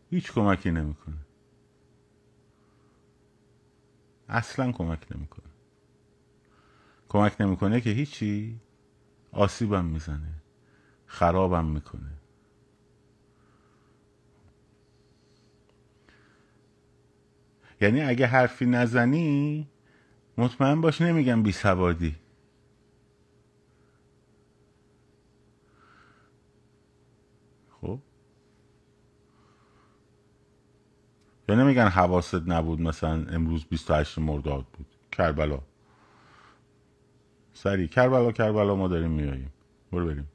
هیچ 0.10 0.32
کمکی 0.32 0.71
نمی‌کنه. 0.71 1.17
اصلا 4.30 4.71
کمک 4.71 5.06
نمی‌کنه. 5.15 5.46
کمک 7.10 7.41
نمی‌کنه 7.41 7.82
که 7.82 7.89
هیچی؟ 7.89 8.60
آسیبم 9.32 9.86
می‌زنه. 9.86 10.41
خرابم 11.06 11.65
می‌کنه. 11.65 12.12
یعنی 17.82 18.02
اگه 18.02 18.28
حرفی 18.28 18.65
نزنی 18.65 19.67
مطمئن 20.38 20.82
باش 20.82 21.02
نمیگم 21.02 21.43
بی 21.43 21.52
سوادی. 21.52 22.15
خب؟ 27.82 28.00
یا 31.50 31.56
نمیگن 31.56 31.88
حواست 31.88 32.43
نبود 32.48 32.82
مثلا 32.82 33.26
امروز 33.30 33.65
28 33.65 34.20
مرداد 34.20 34.65
بود. 34.65 34.88
کربلا. 35.12 35.62
سری 37.58 37.88
کربلا 37.88 38.32
کربلا 38.32 38.76
ما 38.76 38.88
داریم 38.88 39.12
میاییم 39.12 39.54
برو 39.91 40.06
بریم. 40.06 40.28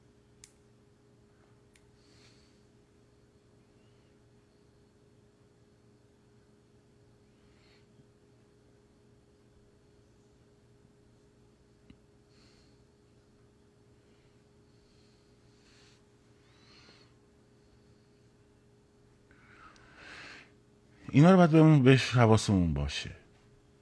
اینا 21.10 21.30
رو 21.30 21.36
باید 21.36 21.82
بهش 21.82 22.10
حواسمون 22.10 22.74
باشه. 22.74 23.10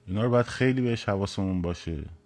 اینا 0.07 0.23
رو 0.23 0.29
باید 0.29 0.45
خیلی 0.45 0.81
بهش 0.81 1.09
حواسمون 1.09 1.61
باشه. 1.61 2.20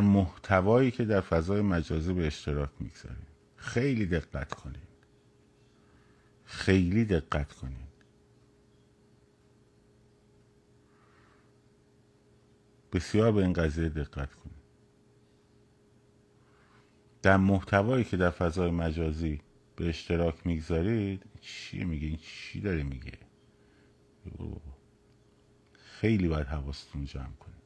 محتوایی 0.00 0.90
که 0.90 1.04
در 1.04 1.20
فضای 1.20 1.60
مجازی 1.60 2.12
به 2.12 2.26
اشتراک 2.26 2.70
می‌گذاریم. 2.80 3.26
خیلی 3.56 4.06
دقت 4.06 4.54
کنید. 4.54 4.88
خیلی 6.44 7.04
دقت 7.04 7.52
کنید. 7.52 7.94
بسیار 12.92 13.32
به 13.32 13.42
این 13.42 13.52
قضیه 13.52 13.88
دقت 13.88 14.34
کنید. 14.34 14.54
در 17.22 17.36
محتوایی 17.36 18.04
که 18.04 18.16
در 18.16 18.30
فضای 18.30 18.70
مجازی 18.70 19.40
به 19.76 19.88
اشتراک 19.88 20.46
می‌گذارید 20.46 21.22
چی 21.40 21.84
میگه؟ 21.84 22.06
این 22.06 22.16
چی 22.16 22.60
داره 22.60 22.82
میگه؟ 22.82 23.18
خیلی 25.72 26.28
باید 26.28 26.46
حواستون 26.46 27.04
جمع 27.04 27.34
کنید. 27.40 27.63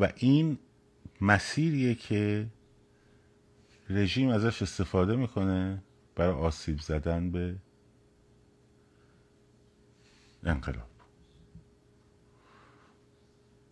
و 0.00 0.08
این 0.16 0.58
مسیریه 1.20 1.94
که 1.94 2.46
رژیم 3.90 4.28
ازش 4.28 4.62
استفاده 4.62 5.16
می‌کنه 5.16 5.82
برای 6.14 6.34
آسیب 6.34 6.80
زدن 6.80 7.30
به 7.30 7.56
انقلاب. 10.44 10.88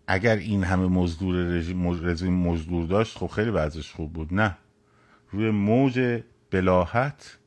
اگر 0.07 0.37
این 0.37 0.65
همه 0.65 0.87
مزدور 0.87 1.35
رژیم 1.35 2.33
مزدور 2.33 2.87
داشت 2.87 3.19
خب 3.19 3.27
خیلی 3.27 3.51
وضعش 3.51 3.93
خوب 3.93 4.13
بود. 4.13 4.35
نه. 4.35 4.59
روی 5.31 5.51
موج 5.51 6.23
بلاحت 6.51 7.39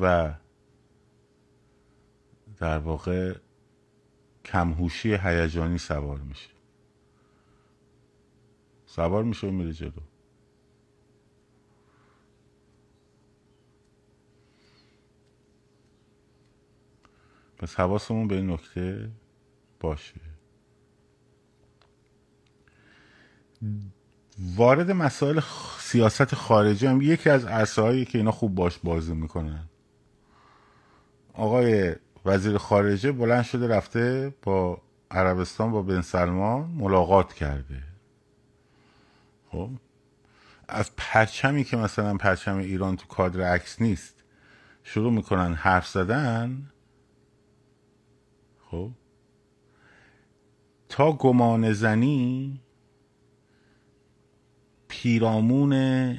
و 0.00 0.34
در 2.58 2.78
واقع 2.78 3.34
کمهوشی 4.44 5.14
هیجانی 5.14 5.78
سوار 5.78 6.18
میشه. 6.18 6.50
سوار 8.94 9.24
میشه 9.24 9.46
و 9.46 9.50
میره 9.50 9.72
جلو. 9.72 9.90
پس 17.58 17.74
حواسمون 17.74 18.28
به 18.28 18.36
این 18.36 18.50
نکته 18.50 19.10
باشه. 19.80 20.20
وارد 24.38 24.90
مسائل 24.90 25.40
سیاست 25.78 26.34
خارجی 26.34 26.86
هم 26.86 27.02
یکی 27.02 27.30
از 27.30 27.44
عرصه‌هایی 27.44 28.04
که 28.04 28.18
اینا 28.18 28.32
خوب 28.32 28.54
باش 28.54 28.78
بازی 28.78 29.14
می‌کنن. 29.14 29.68
آقای 31.34 31.94
وزیر 32.24 32.58
خارجه 32.58 33.12
بلند 33.12 33.44
شده 33.44 33.68
رفته 33.68 34.34
با 34.42 34.82
عربستان 35.10 35.72
با 35.72 35.82
بن 35.82 36.00
سلمان 36.00 36.70
ملاقات 36.70 37.32
کرده. 37.32 37.91
خب؟ 39.52 39.70
از 40.68 40.96
پرچمی 40.96 41.64
که 41.64 41.76
مثلا 41.76 42.16
پرچم 42.16 42.56
ایران 42.56 42.96
تو 42.96 43.06
کادر 43.06 43.40
عکس 43.40 43.82
نیست 43.82 44.22
شروع 44.82 45.12
می‌کنن 45.12 45.54
حرف 45.54 45.88
زدن 45.88 46.70
خب؟ 48.70 48.90
تا 50.88 51.12
گمان 51.12 51.72
زنی 51.72 52.60
پیرامون 54.88 56.18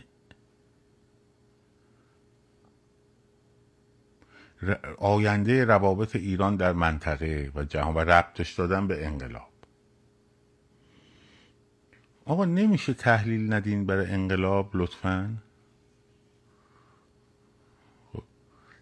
آینده 4.97 5.65
روابط 5.65 6.15
ایران 6.15 6.55
در 6.55 6.73
منطقه 6.73 7.51
و 7.55 7.63
جهان 7.63 7.93
و 7.93 7.99
ربطش 7.99 8.53
دادن 8.53 8.87
به 8.87 9.05
انقلاب. 9.05 9.52
آقا 12.25 12.45
نمیشه 12.45 12.93
تحلیل 12.93 13.53
ندین 13.53 13.85
برای 13.85 14.11
انقلاب 14.11 14.69
لطفا؟ 14.73 15.37
خب. 18.13 18.23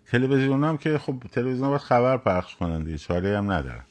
تلویزیون 0.06 0.64
هم 0.64 0.78
که 0.78 0.98
خب 0.98 1.16
تلویزیون 1.32 1.70
باید 1.70 1.82
خبر 1.82 2.18
پخش 2.18 2.56
کنن 2.56 2.84
دیگه 2.84 2.98
چاره 2.98 3.38
هم 3.38 3.52
ندارن. 3.52 3.86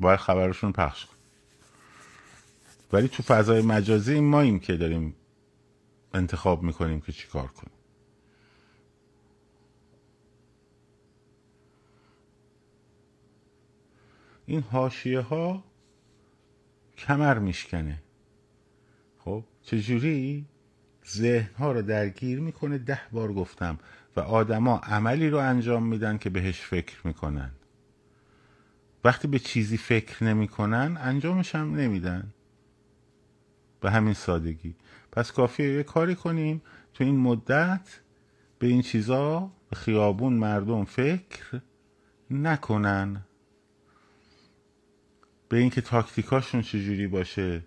باید 0.00 0.18
خبرشون 0.18 0.72
پخش 0.72 1.06
کن 1.06 1.16
ولی 2.92 3.08
تو 3.08 3.22
فضای 3.22 3.62
مجازی 3.62 4.14
این 4.14 4.24
ماییم 4.24 4.58
که 4.58 4.76
داریم 4.76 5.16
انتخاب 6.14 6.62
می‌کنیم 6.62 7.00
که 7.00 7.12
چیکار 7.12 7.46
کنیم. 7.46 7.79
این 14.50 14.60
هاشیه 14.60 15.20
ها 15.20 15.64
کمر 16.96 17.38
میشکنه. 17.38 18.02
خب 19.18 19.44
چجوری؟ 19.62 20.46
ذهن 21.08 21.54
ها 21.54 21.72
رو 21.72 21.82
درگیر 21.82 22.40
می‌کنه 22.40 22.78
ده 22.78 23.00
بار 23.12 23.32
گفتم 23.32 23.78
و 24.16 24.20
آدما 24.20 24.78
عملی 24.78 25.28
رو 25.28 25.38
انجام 25.38 25.86
میدن 25.86 26.18
که 26.18 26.30
بهش 26.30 26.60
فکر 26.60 27.06
می‌کنن. 27.06 27.50
وقتی 29.04 29.28
به 29.28 29.38
چیزی 29.38 29.76
فکر 29.76 30.24
نمی‌کنن 30.24 30.98
انجامش 31.00 31.54
هم 31.54 31.74
نمیدن. 31.74 32.32
به 33.80 33.90
همین 33.90 34.14
سادگی. 34.14 34.74
پس 35.12 35.32
کافیه 35.32 35.74
یه 35.74 35.82
کاری 35.82 36.14
کنیم 36.14 36.62
تو 36.94 37.04
این 37.04 37.16
مدت 37.16 38.00
به 38.58 38.66
این 38.66 38.82
چیزا 38.82 39.52
به 39.70 39.76
خیابون 39.76 40.32
مردم 40.32 40.84
فکر 40.84 41.60
نکنن. 42.30 43.24
به 45.50 45.58
اینکه 45.58 45.80
تاکتیکاشون 45.80 46.62
چجوری 46.62 47.06
باشه 47.06 47.62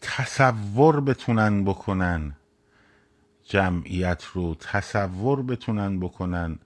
تصور 0.00 1.00
بتونن 1.00 1.64
بکنن 1.64 2.36
جمعیت 3.42 4.24
رو 4.24 4.54
تصور 4.54 5.42
بتونن 5.42 6.00
بکنن 6.00 6.58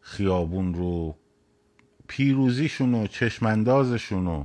خیابون 0.00 0.74
رو 0.74 1.16
پیروزیشون 2.06 2.94
و 2.94 3.06
چشماندازشون 3.06 4.26
و 4.26 4.44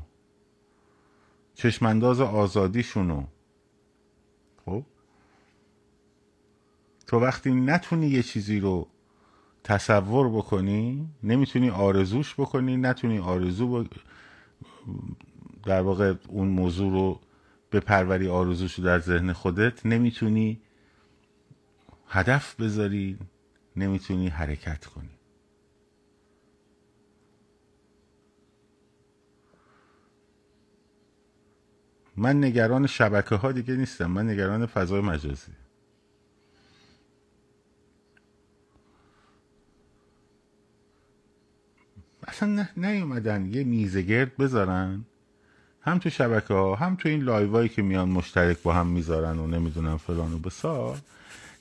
چشمانداز 1.54 2.22
آزادیشونو 2.22 3.28
خب؟ 4.66 4.84
تو 7.08 7.20
وقتی 7.20 7.52
نتونی 7.52 8.08
یه 8.08 8.24
چیزی 8.24 8.60
رو 8.60 8.88
تصور 9.68 10.30
بکنی 10.30 11.10
نمی‌تونی 11.24 11.70
آرزوش 11.70 12.34
بکنی 12.34 12.78
نتونی 12.78 13.20
آرزو 13.20 13.86
در 15.66 15.82
واقع 15.82 16.14
اون 16.28 16.48
موضوع 16.48 16.92
رو 16.92 17.20
به 17.70 17.80
پروری 17.80 18.28
آرزوش 18.28 18.74
رو 18.74 18.84
در 18.84 19.00
ذهن 19.00 19.34
خودت. 19.34 19.86
نمی‌تونی 19.86 20.62
هدف 22.08 22.56
بذاری 22.62 23.18
نمی‌تونی 23.76 24.28
حرکت 24.28 24.86
کنی. 24.86 25.10
من 32.18 32.44
نگران 32.44 32.88
شبکه 32.88 33.36
ها 33.36 33.52
دیگه 33.52 33.76
نیستم. 33.76 34.06
من 34.06 34.30
نگران 34.30 34.66
فضای 34.66 35.02
مجازی. 35.02 35.52
اصلا 42.36 42.68
نیومدن 42.78 43.46
یه 43.46 43.64
میزه 43.64 44.02
گرد 44.02 44.38
بذارن؟ 44.38 45.06
هم 45.82 46.00
تو 46.00 46.10
شبکه 46.10 46.54
ها 46.54 46.76
هم 46.76 46.96
تو 46.96 47.10
این 47.10 47.22
لایوایی 47.22 47.70
که 47.70 47.82
میان 47.82 48.10
مشترک 48.10 48.62
با 48.62 48.74
هم 48.74 48.88
می‌ذارن 48.88 49.40
و 49.40 49.48
نمی‌دونم 49.48 49.98
فلان 49.98 50.34
و 50.34 50.38
بسار 50.38 51.02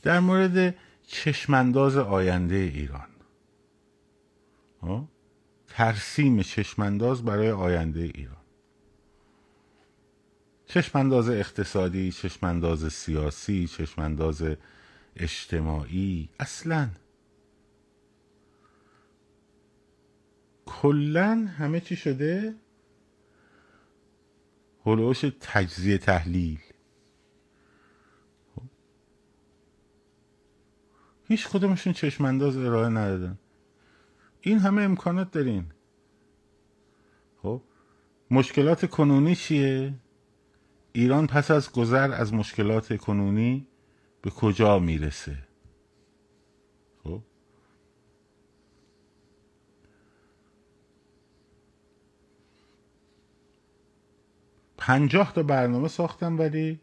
در 0.02 0.20
مورد 0.20 0.74
چشمانداز 1.06 1.96
آینده 1.96 2.54
ایران. 2.54 3.08
ترسیم 5.68 6.42
چشمانداز 6.42 7.24
برای 7.24 7.50
آینده 7.50 8.00
ایران. 8.00 8.44
چشمانداز 10.66 11.28
اقتصادی 11.28 12.12
چشمانداز 12.12 12.92
سیاسی 12.92 13.66
چشمانداز 13.66 14.42
اجتماعی 15.16 16.28
اصلا 16.40 16.88
کلا 20.66 21.48
همه 21.58 21.80
چی 21.80 21.96
شده؟ 21.96 22.54
هلوش 24.86 25.24
تجزیه 25.40 25.98
تحلیل. 25.98 26.58
هیچ 31.28 31.48
کدومشون 31.48 31.92
چشمانداز 31.92 32.56
ارائه 32.56 32.88
ندادن. 32.88 33.38
این 34.40 34.58
همه 34.58 34.82
امکانات 34.82 35.30
دارین. 35.30 35.64
خب 37.42 37.62
مشکلات 38.30 38.90
کنونی 38.90 39.36
چیه؟ 39.36 39.94
ایران 40.92 41.26
پس 41.26 41.50
از 41.50 41.72
گذر 41.72 42.12
از 42.12 42.34
مشکلات 42.34 42.96
کنونی 42.96 43.66
به 44.22 44.30
کجا 44.30 44.78
می‌رسه؟ 44.78 45.38
خب 47.04 47.22
پنجاه 54.86 55.32
تا 55.32 55.42
برنامه 55.42 55.88
ساختم 55.88 56.38
ولی 56.38 56.80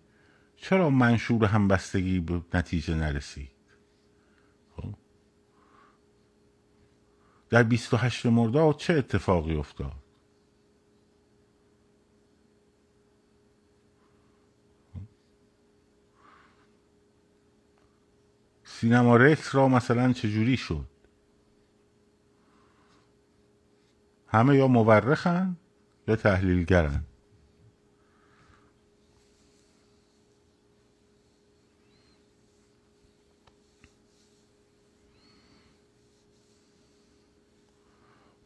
چرا 0.55 0.89
منشور 0.89 1.45
همبستگی 1.45 2.19
به 2.19 2.41
نتیجه 2.53 2.95
نرسید؟ 2.95 3.51
خب. 4.75 4.93
در 7.49 7.63
28 7.63 8.25
مرداد 8.25 8.77
چه 8.77 8.93
اتفاقی 8.93 9.55
افتاد؟ 9.55 9.91
سینما 18.63 19.17
رکس 19.17 19.55
را 19.55 19.67
مثلا 19.67 20.13
چجوری 20.13 20.57
شد؟ 20.57 20.87
همه 24.27 24.55
یا 24.55 24.67
مورخن 24.67 25.57
یا 26.07 26.15
تحلیلگرن؟ 26.15 27.03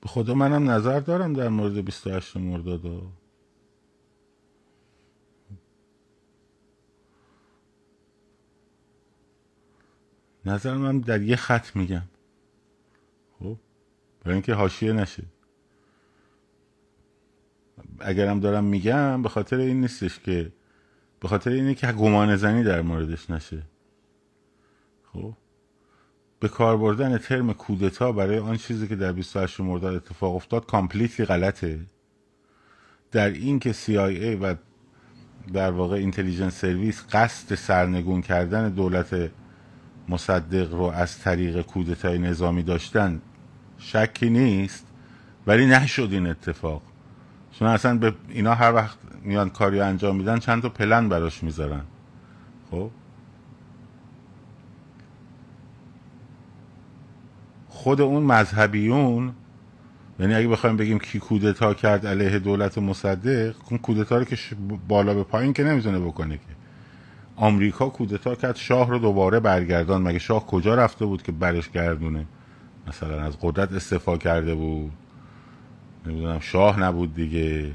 خدا 0.06 0.34
منم 0.34 0.70
نظر 0.70 1.00
دارم 1.00 1.34
در 1.34 1.50
مورد 1.50 1.86
28 1.86 2.38
مرداد 2.38 2.82
نظر 10.46 10.74
من 10.74 11.00
در 11.00 11.22
یه 11.22 11.36
خط 11.36 11.76
میگم. 11.76 12.04
خب 13.40 13.58
برای 14.22 14.34
اینکه 14.34 14.54
حاشیه 14.54 14.94
نشه. 14.94 15.24
اگرم 18.00 18.40
دارم 18.40 18.64
میگم 18.64 19.22
به 19.22 19.30
خاطر 19.30 19.58
این 19.58 19.82
نیستش 19.82 20.20
که 20.20 20.52
به 21.20 21.28
خاطر 21.28 21.52
اینه 21.52 21.76
که 21.76 21.92
گمانه 21.92 22.36
زنی 22.36 22.64
در 22.64 22.82
موردش 22.82 23.30
نشه. 23.30 23.64
خب؟ 25.14 25.34
به 26.40 26.48
کار 26.48 26.78
بردن 26.78 27.18
ترم 27.18 27.54
کودتا 27.54 28.12
برای 28.12 28.40
آن 28.40 28.58
چیزی 28.58 28.88
که 28.88 28.96
در 28.96 29.12
28 29.12 29.60
مرداد 29.60 29.96
اتفاق 29.96 30.36
افتاد 30.36 30.66
completely 30.66 31.26
غلطه. 31.26 31.80
در 33.12 33.30
این 33.30 33.60
که 33.60 33.74
CIA 33.74 34.42
و 34.42 34.56
در 35.54 35.72
واقع 35.72 35.96
intelligence 35.96 36.60
service 36.60 37.04
قصد 37.12 37.56
سرنگون 37.56 38.22
کردن 38.22 38.70
دولت 38.70 39.32
مصدق 40.10 40.74
رو 40.74 40.84
از 40.84 41.20
طریق 41.20 41.62
کودتای 41.62 42.18
نظامی 42.18 42.64
داشتن 42.64 43.22
شکی 43.78 44.30
نیست 44.30 44.88
ولی 45.48 45.66
نشد 45.66 46.10
این 46.12 46.28
اتفاق. 46.28 46.82
چون 47.52 47.68
اصلا 47.68 47.98
به 47.98 48.14
اینا 48.30 48.54
هر 48.54 48.74
وقت 48.74 48.98
میان 49.24 49.50
کاری 49.50 49.80
انجام 49.80 50.16
میدن 50.16 50.38
چند 50.40 50.62
تا 50.62 50.70
پلن 50.70 51.10
براش 51.10 51.44
می‌ذارن. 51.44 51.82
خب؟ 52.72 52.92
خود 57.86 58.02
اون 58.02 58.24
مذهبیون 58.24 59.34
یعنی 60.20 60.36
اگه 60.36 60.48
بخوایم 60.48 60.78
بگیم 60.78 61.00
کی 61.00 61.20
کودتا 61.20 61.74
کرد 61.74 62.08
علیه 62.08 62.40
دولت 62.40 62.78
مصدق 62.78 63.56
اون 63.70 63.80
کودتا 63.80 64.18
رو 64.18 64.24
که 64.24 64.38
بالا 64.88 65.14
به 65.14 65.24
پایین 65.24 65.54
که 65.54 65.64
نمی‌تونه 65.64 66.00
بکنه 66.00 66.38
که. 66.38 66.44
آمریکا 67.36 67.90
کودتا 67.90 68.36
کرد 68.36 68.56
شاه 68.56 68.90
رو 68.90 69.00
دوباره 69.00 69.40
برگردان. 69.40 70.02
مگه 70.02 70.20
شاه 70.20 70.46
کجا 70.46 70.76
رفته 70.76 71.06
بود 71.06 71.24
که 71.24 71.32
برش 71.32 71.70
گردونه؟ 71.70 72.26
مثلا 72.88 73.22
از 73.22 73.38
قدرت 73.42 73.74
استفا 73.74 74.18
کرده 74.18 74.56
بود. 74.56 74.92
نمی‌دونم 76.06 76.40
شاه 76.40 76.80
نبود 76.80 77.16
دیگه. 77.16 77.72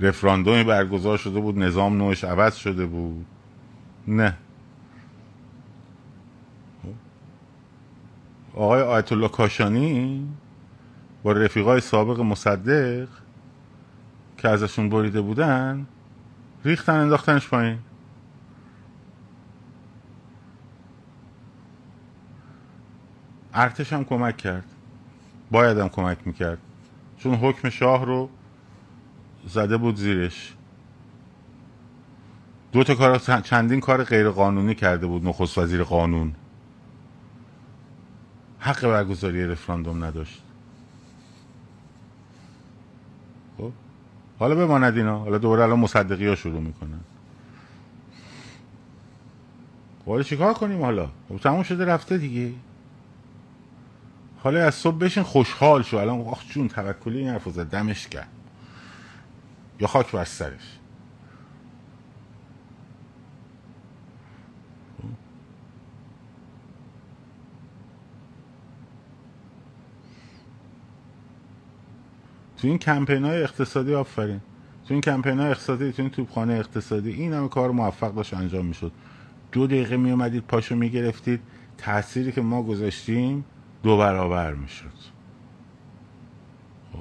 رفراندومی 0.00 0.64
برگزار 0.64 1.18
شده 1.18 1.40
بود 1.40 1.58
نظام 1.58 1.96
نوش 1.96 2.24
عوض 2.24 2.54
شده 2.54 2.86
بود. 2.86 3.26
نه. 4.08 4.36
آقای 8.54 8.82
آیت 8.82 9.12
الله 9.12 9.28
کاشانی 9.28 10.28
با 11.22 11.32
رفیقای 11.32 11.80
سابق 11.80 12.20
مصدق 12.20 13.08
که 14.36 14.48
ازشون 14.48 14.88
بریده 14.88 15.20
بودن 15.20 15.86
ریختن 16.64 16.96
انداختنش 17.00 17.48
پایین. 17.48 17.78
ارتش 23.54 23.92
هم 23.92 24.04
کمک 24.04 24.36
کرد. 24.36 24.64
باید 25.50 25.78
هم 25.78 25.88
کمک 25.88 26.18
می‌کرد. 26.26 26.58
چون 27.18 27.34
حکم 27.34 27.68
شاه 27.68 28.04
رو 28.04 28.28
زده 29.46 29.76
بود 29.76 29.96
زیرش. 29.96 30.54
دو 32.72 32.84
تا 32.84 32.94
کار 32.94 33.18
چندین 33.18 33.80
کار 33.80 34.04
غیر 34.04 34.30
قانونی 34.30 34.74
کرده 34.74 35.06
بود 35.06 35.28
نخست 35.28 35.58
وزیر 35.58 35.84
قانون. 35.84 36.34
حق 38.62 38.86
برگزاری 38.86 39.46
رفراندوم 39.46 40.04
نداشت. 40.04 40.42
خب؟ 43.58 43.72
حالا 44.38 44.54
بماند 44.54 44.96
اینا. 44.96 45.18
حالا 45.18 45.38
دوباره 45.38 45.62
الان 45.62 45.78
مصدقی 45.78 46.28
ها 46.28 46.34
شروع 46.34 46.60
می‌کنن. 46.60 47.00
خب، 50.04 50.10
حالا 50.10 50.22
چیکار 50.22 50.54
کنیم 50.54 50.82
حالا؟ 50.82 51.08
خب 51.28 51.38
تموم 51.38 51.62
شده 51.62 51.84
رفته 51.84 52.18
دیگه. 52.18 52.52
حالا 54.42 54.64
از 54.64 54.74
صبح 54.74 54.98
بشین 54.98 55.22
خوشحال 55.22 55.82
شو. 55.82 55.96
الان 55.96 56.20
آخ 56.20 56.44
جون 56.48 56.68
توکلی 56.68 57.18
این 57.18 57.28
حرف 57.28 57.48
زد. 57.48 57.70
دمش 57.70 58.08
کرد 58.08 58.28
یا 59.80 59.86
خاک 59.86 60.12
بر 60.12 60.24
سرش. 60.24 60.78
تو 72.62 72.68
این 72.68 72.78
کمپین 72.78 73.24
های 73.24 73.42
اقتصادی 73.42 73.94
آفرین. 73.94 74.40
تو 74.88 74.94
این 74.94 75.00
کمپین 75.00 75.38
های 75.38 75.50
اقتصادی 75.50 75.92
تو 75.92 76.02
این 76.02 76.10
توپخانه 76.10 76.54
اقتصادی 76.54 77.10
این 77.10 77.32
همه 77.32 77.48
کار 77.48 77.70
موفق 77.70 78.14
داشت 78.14 78.34
انجام 78.34 78.66
می‌شد. 78.66 78.92
دو 79.52 79.66
دقیقه 79.66 79.96
می 79.96 80.10
اومدید 80.10 80.42
پاشو 80.42 80.76
می‌گرفتید. 80.76 81.40
تأثیری 81.78 82.32
که 82.32 82.40
ما 82.40 82.62
گذاشتیم 82.62 83.44
دو 83.82 83.98
برابر 83.98 84.54
می‌شد. 84.54 84.92
خب. 86.92 86.98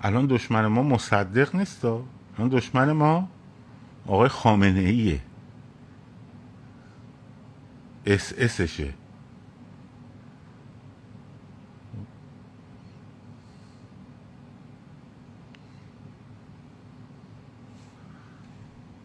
الان 0.00 0.26
دشمن 0.26 0.66
ما 0.66 0.82
مصدق 0.82 1.56
نیست 1.56 1.84
الان 1.84 2.48
دشمن 2.50 2.92
ما 2.92 3.28
آقای 4.06 4.28
خامنه 4.28 4.80
ایه 4.80 5.20
اس 8.06 8.32
اسشه 8.38 8.94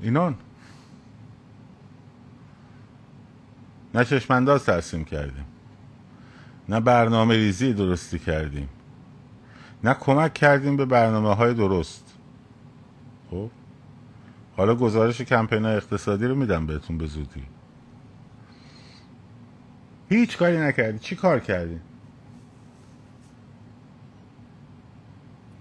اینان. 0.09 0.35
نه 3.93 4.05
چشمانداز 4.05 4.65
ترسیم 4.65 5.05
کردیم. 5.05 5.45
نه 6.69 6.79
برنامه 6.79 7.35
ریزی 7.35 7.73
درستی 7.73 8.19
کردیم. 8.19 8.69
نه 9.83 9.93
کمک 9.93 10.33
کردیم 10.33 10.77
به 10.77 10.85
برنامه 10.85 11.35
های 11.35 11.53
درست. 11.53 12.13
خب؟ 13.31 13.49
حالا 14.57 14.75
گزارش 14.75 15.21
کمپین 15.21 15.65
اقتصادی 15.65 16.25
رو 16.25 16.35
میدم 16.35 16.65
بهتون 16.65 16.97
به 16.97 17.05
زودی. 17.05 17.43
هیچ 20.09 20.37
کاری 20.37 20.57
نکردی. 20.57 20.99
چی 20.99 21.15
کار 21.15 21.39
کردی؟ 21.39 21.79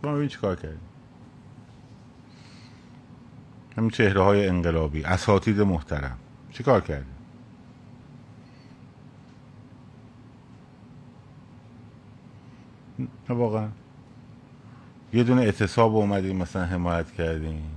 با 0.02 0.18
هیچ 0.18 0.38
کار 0.38 0.56
کردی؟ 0.56 0.87
همین 3.78 3.90
چهره 3.90 4.22
های 4.22 4.48
انقلابی 4.48 5.04
اساتید 5.04 5.60
محترم. 5.60 6.18
چی 6.52 6.62
کار 6.62 6.80
کردی؟ 6.80 7.04
نه 12.98 13.36
واقعا. 13.36 13.68
یه 15.12 15.24
دونه 15.24 15.42
اعتصاب 15.42 15.96
اومدیم 15.96 16.36
مثلا 16.36 16.64
حمایت 16.64 17.12
کردیم 17.12 17.70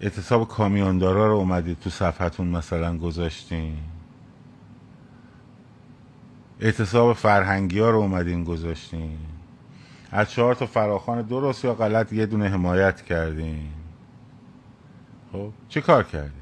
اعتصاب 0.00 0.48
کامیوندارا 0.48 1.26
رو 1.26 1.36
اومدید 1.36 1.78
تو 1.80 1.90
صفحتون 1.90 2.48
مثلا 2.48 2.98
گذاشتیم 2.98 3.90
اعتصاب 6.60 7.16
فرهنگی 7.16 7.78
ها 7.78 7.90
رو 7.90 7.98
اومدین 7.98 8.44
گذاشتیم 8.44 9.37
از 10.12 10.30
چهار 10.30 10.54
تا 10.54 10.66
فراخان 10.66 11.22
درست 11.22 11.64
یا 11.64 11.74
غلط 11.74 12.12
یه 12.12 12.26
دونه 12.26 12.48
حمایت 12.48 13.02
کردیم 13.02 13.72
خب 15.32 15.50
چه 15.68 15.80
کار 15.80 16.02
کردیم 16.02 16.32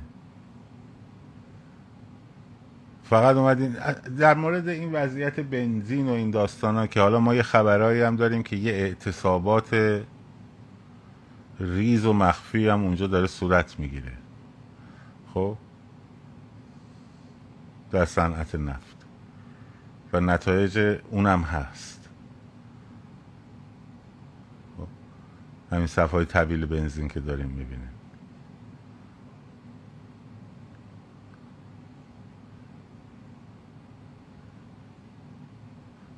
فقط 3.02 3.36
اومدین 3.36 3.76
در 4.18 4.34
مورد 4.34 4.68
این 4.68 4.92
وضعیت 4.92 5.40
بنزین 5.40 6.08
و 6.08 6.12
این 6.12 6.30
داستان 6.30 6.76
ها 6.76 6.86
که 6.86 7.00
حالا 7.00 7.20
ما 7.20 7.34
یه 7.34 7.42
خبرهایی 7.42 8.02
هم 8.02 8.16
داریم 8.16 8.42
که 8.42 8.56
یه 8.56 8.72
اعتصابات 8.72 10.02
ریز 11.60 12.06
و 12.06 12.12
مخفی 12.12 12.68
هم 12.68 12.84
اونجا 12.84 13.06
داره 13.06 13.26
صورت 13.26 13.78
می‌گیره. 13.78 14.12
خب؟ 15.34 15.56
در 17.90 18.04
صنعت 18.04 18.54
نفت. 18.54 18.96
و 20.12 20.20
نتایج 20.20 20.98
اونم 21.10 21.42
هست 21.42 22.08
خب. 24.76 24.86
همین 25.76 25.86
صفحه 25.86 26.24
طویل 26.24 26.66
بنزین 26.66 27.08
که 27.08 27.20
داریم 27.20 27.46
می‌بینیم. 27.46 27.90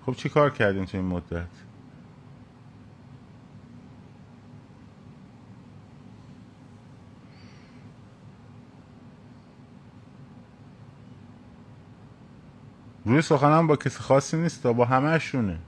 خب 0.06 0.14
چی 0.14 0.28
کار 0.28 0.50
کردیم 0.50 0.84
تو 0.84 0.98
این 0.98 1.06
مدت؟ 1.06 1.48
روی 13.04 13.22
سخنم 13.22 13.66
با 13.66 13.76
کسی 13.76 13.98
خاصی 13.98 14.36
نیست 14.36 14.66
با 14.66 14.84
همهشونه. 14.84 15.58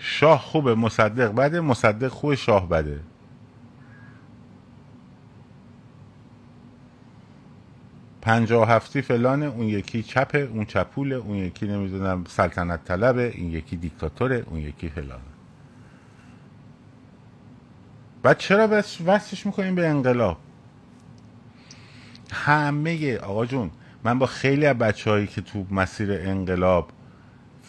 شاه 0.00 0.38
خوبه 0.38 0.74
مصدق 0.74 1.34
بده 1.34 1.60
مصدق 1.60 2.08
خوب 2.08 2.34
شاه 2.34 2.68
بده. 2.68 3.00
پنجاه 8.22 8.68
هفتی 8.68 9.02
فلانه 9.02 9.46
اون 9.46 9.66
یکی 9.66 10.02
چپه 10.02 10.38
اون 10.38 10.64
چپوله 10.64 11.16
اون 11.16 11.36
یکی 11.36 11.66
نمی‌دونم 11.66 12.24
سلطنت 12.28 12.84
طلبه 12.84 13.32
این 13.34 13.50
یکی 13.50 13.76
دیکتاتوره 13.76 14.44
اون 14.50 14.60
یکی 14.60 14.88
فلانه. 14.88 15.22
بعد 18.22 18.38
چرا 18.38 18.66
بس 18.66 18.98
وصلش 19.06 19.46
می‌کنیم 19.46 19.74
به 19.74 19.88
انقلاب؟ 19.88 20.38
همه 22.32 23.16
آقا 23.16 23.46
جون 23.46 23.70
من 24.04 24.18
با 24.18 24.26
خیلی 24.26 24.66
از 24.66 24.78
بچه 24.78 25.26
که 25.26 25.40
تو 25.40 25.66
مسیر 25.70 26.12
انقلاب 26.12 26.90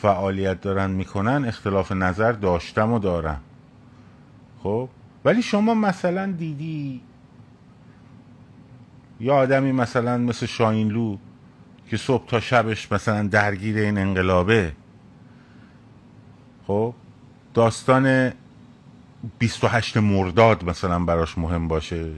فعالیت 0.02 0.62
دارن 0.62 0.92
می‌کنن 0.92 1.46
اختلاف 1.46 1.92
نظر 1.92 2.32
داشتم 2.32 2.92
و 2.92 3.00
دارم. 3.00 3.42
خب؟ 4.64 4.90
ولی 5.26 5.42
شما 5.42 5.74
مثلا 5.74 6.32
دیدی 6.32 7.02
یا 9.20 9.36
آدمی 9.36 9.72
مثلا 9.72 10.18
مثل 10.18 10.46
شاینلو 10.46 11.18
که 11.90 11.98
صبح 11.98 12.28
تا 12.28 12.40
شبش 12.40 12.92
مثلا 12.92 13.28
درگیر 13.28 13.78
این 13.78 13.98
انقلابه. 13.98 14.72
خب؟ 16.68 16.94
داستان 17.54 18.32
28 19.40 19.98
مرداد 19.98 20.64
مثلا 20.64 21.00
براش 21.00 21.38
مهم 21.38 21.68
باشه. 21.68 22.12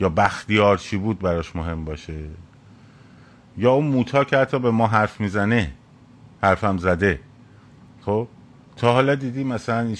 یا 0.00 0.08
بختیار 0.08 0.76
چی 0.76 0.96
بود 0.96 1.18
براش 1.18 1.56
مهم 1.56 1.84
باشه. 1.84 2.20
یا 3.56 3.72
اون 3.72 3.86
موتا 3.86 4.24
که 4.24 4.38
حتی 4.38 4.58
به 4.58 4.70
ما 4.70 4.86
حرف 4.86 5.20
می‌زنه. 5.20 5.72
حرفم 6.44 6.78
زده. 6.78 7.20
خب؟ 8.00 8.28
تا 8.76 8.92
حالا 8.92 9.14
دیدی 9.14 9.44
مثلا 9.44 9.94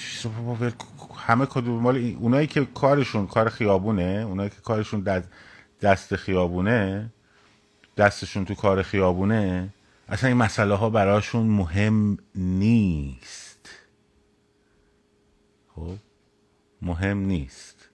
همه 1.16 1.46
کدوم 1.46 1.82
مال 1.82 2.16
اونایی 2.20 2.46
که 2.46 2.64
کارشون 2.64 3.26
کار 3.26 3.48
خیابونه 3.48 4.24
اونایی 4.28 4.50
که 4.50 4.60
کارشون 4.60 5.22
دست 5.82 6.16
خیابونه 6.16 7.10
دستشون 7.96 8.44
تو 8.44 8.54
کار 8.54 8.82
خیابونه 8.82 9.68
اصلا 10.08 10.28
این 10.28 10.36
مسئله 10.36 10.74
ها 10.74 10.90
براشون 10.90 11.46
مهم 11.46 12.18
نیست. 12.34 13.70
خب؟ 15.74 15.96
مهم 16.82 17.18
نیست. 17.18 17.90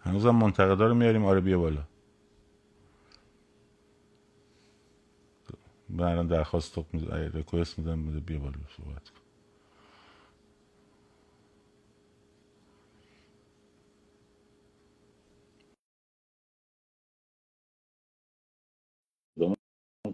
هنوزم 0.00 0.30
منتقدا 0.30 0.86
رو 0.86 0.94
میاریم. 0.94 1.24
آره 1.24 1.40
بیا 1.40 1.58
بالا. 1.58 1.89
برام 5.98 6.28
درخواست 6.28 6.74
تو 6.74 6.86
ریکوست 7.34 7.80
میدم 7.80 8.20
بیا 8.20 8.40
بالا 8.40 8.58
صحبت 8.76 9.10
کن. 9.10 9.20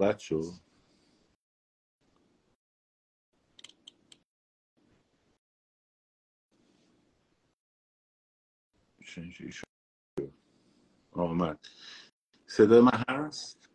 قطع 0.01 0.19
شد. 0.19 0.43
آمد 11.13 11.67
صدای 12.47 12.83
من 12.83 13.05
هست؟ 13.11 13.71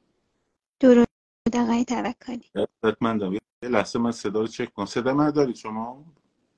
درود 0.81 1.07
آقای 1.47 1.85
توکلی. 1.85 2.45
حتمندم 2.83 3.33
یه 3.33 3.39
لحظه 3.63 3.99
من 3.99 4.11
صدا 4.11 4.41
رو 4.41 4.47
چک 4.47 4.73
کنم. 4.73 4.85
صدا 4.85 5.13
من 5.13 5.31
دارید 5.31 5.55
شما؟ 5.55 6.05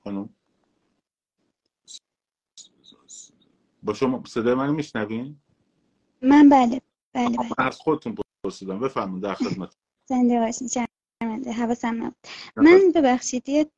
خانم. 0.04 0.28
با 3.82 3.94
شما 3.94 4.22
صدای 4.26 4.54
من 4.54 4.74
میشنوین؟ 4.74 5.40
من 6.22 6.48
بله 6.48 6.80
بله 7.12 7.36
بله. 7.36 7.48
از 7.58 7.76
خودتون 7.76 8.16
پرسیدم. 8.44 8.80
بفرمایید 8.80 9.22
در 9.22 9.34
خدمت. 9.34 9.76
زنده 10.08 10.40
باشین 10.40 10.68
شرمنده 10.68 11.52
حواسم 11.52 12.02
نبود. 12.02 12.16
من 12.56 12.92
ببخشید 12.94 13.48
یه 13.48 13.70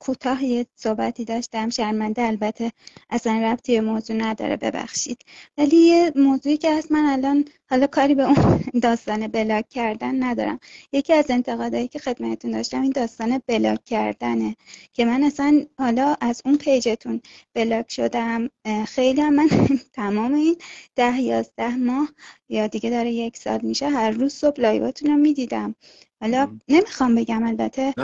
کوتاه 0.00 0.44
یه 0.44 0.66
صحبتی 0.76 1.24
داشتم 1.24 1.70
شرمنده 1.70 2.22
البته 2.22 2.72
اصلا 3.10 3.32
ربطی 3.52 3.74
به 3.74 3.86
موضوع 3.86 4.16
نداره 4.16 4.56
ببخشید. 4.56 5.18
ولی 5.58 5.76
یه 5.76 6.12
موضوعی 6.16 6.56
که 6.56 6.68
از 6.68 6.92
من 6.92 7.04
الان 7.06 7.44
حالا 7.70 7.86
کاری 7.86 8.14
به 8.14 8.22
اون 8.24 8.60
داستان 8.82 9.26
block 9.28 9.68
کردن 9.68 10.22
ندارم. 10.22 10.60
یکی 10.92 11.12
از 11.12 11.30
انتقادهایی 11.30 11.88
که 11.88 11.98
خدمتتون 11.98 12.50
داشتم 12.50 12.82
این 12.82 12.92
داستان 12.92 13.42
block 13.46 13.84
کردنه 13.84 14.56
که 14.92 15.04
من 15.04 15.22
اصلا 15.24 15.66
حالا 15.78 16.16
از 16.20 16.42
اون 16.44 16.58
page 16.58 16.93
تون 16.93 17.20
block 17.54 17.92
شدم. 17.92 18.50
خیلی 18.88 19.20
هم 19.20 19.34
من 19.34 19.48
تمام 19.92 20.34
این 20.34 20.56
ده 20.96 21.20
یازده 21.20 21.76
ماه 21.76 22.08
یا 22.48 22.66
دیگه 22.66 22.90
داره 22.90 23.12
یک 23.12 23.36
سال 23.36 23.60
میشه 23.62 23.88
هر 23.88 24.10
روز 24.10 24.34
صبح 24.34 24.60
live 24.60 24.89
اتون 24.89 25.10
رو 25.10 25.16
می‌دیدم. 25.16 25.74
حالا 26.20 26.58
نمی‌خوام 26.68 27.14
بگم 27.14 27.46
البته 27.46 27.94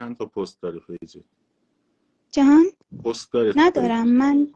چند 0.00 0.16
تا 0.18 0.26
پست 0.26 0.62
داره 0.62 0.80
پیجه 0.80 1.24
جهان؟ 2.32 2.64
پست 3.04 3.28
ندارم. 3.56 4.08
من 4.08 4.52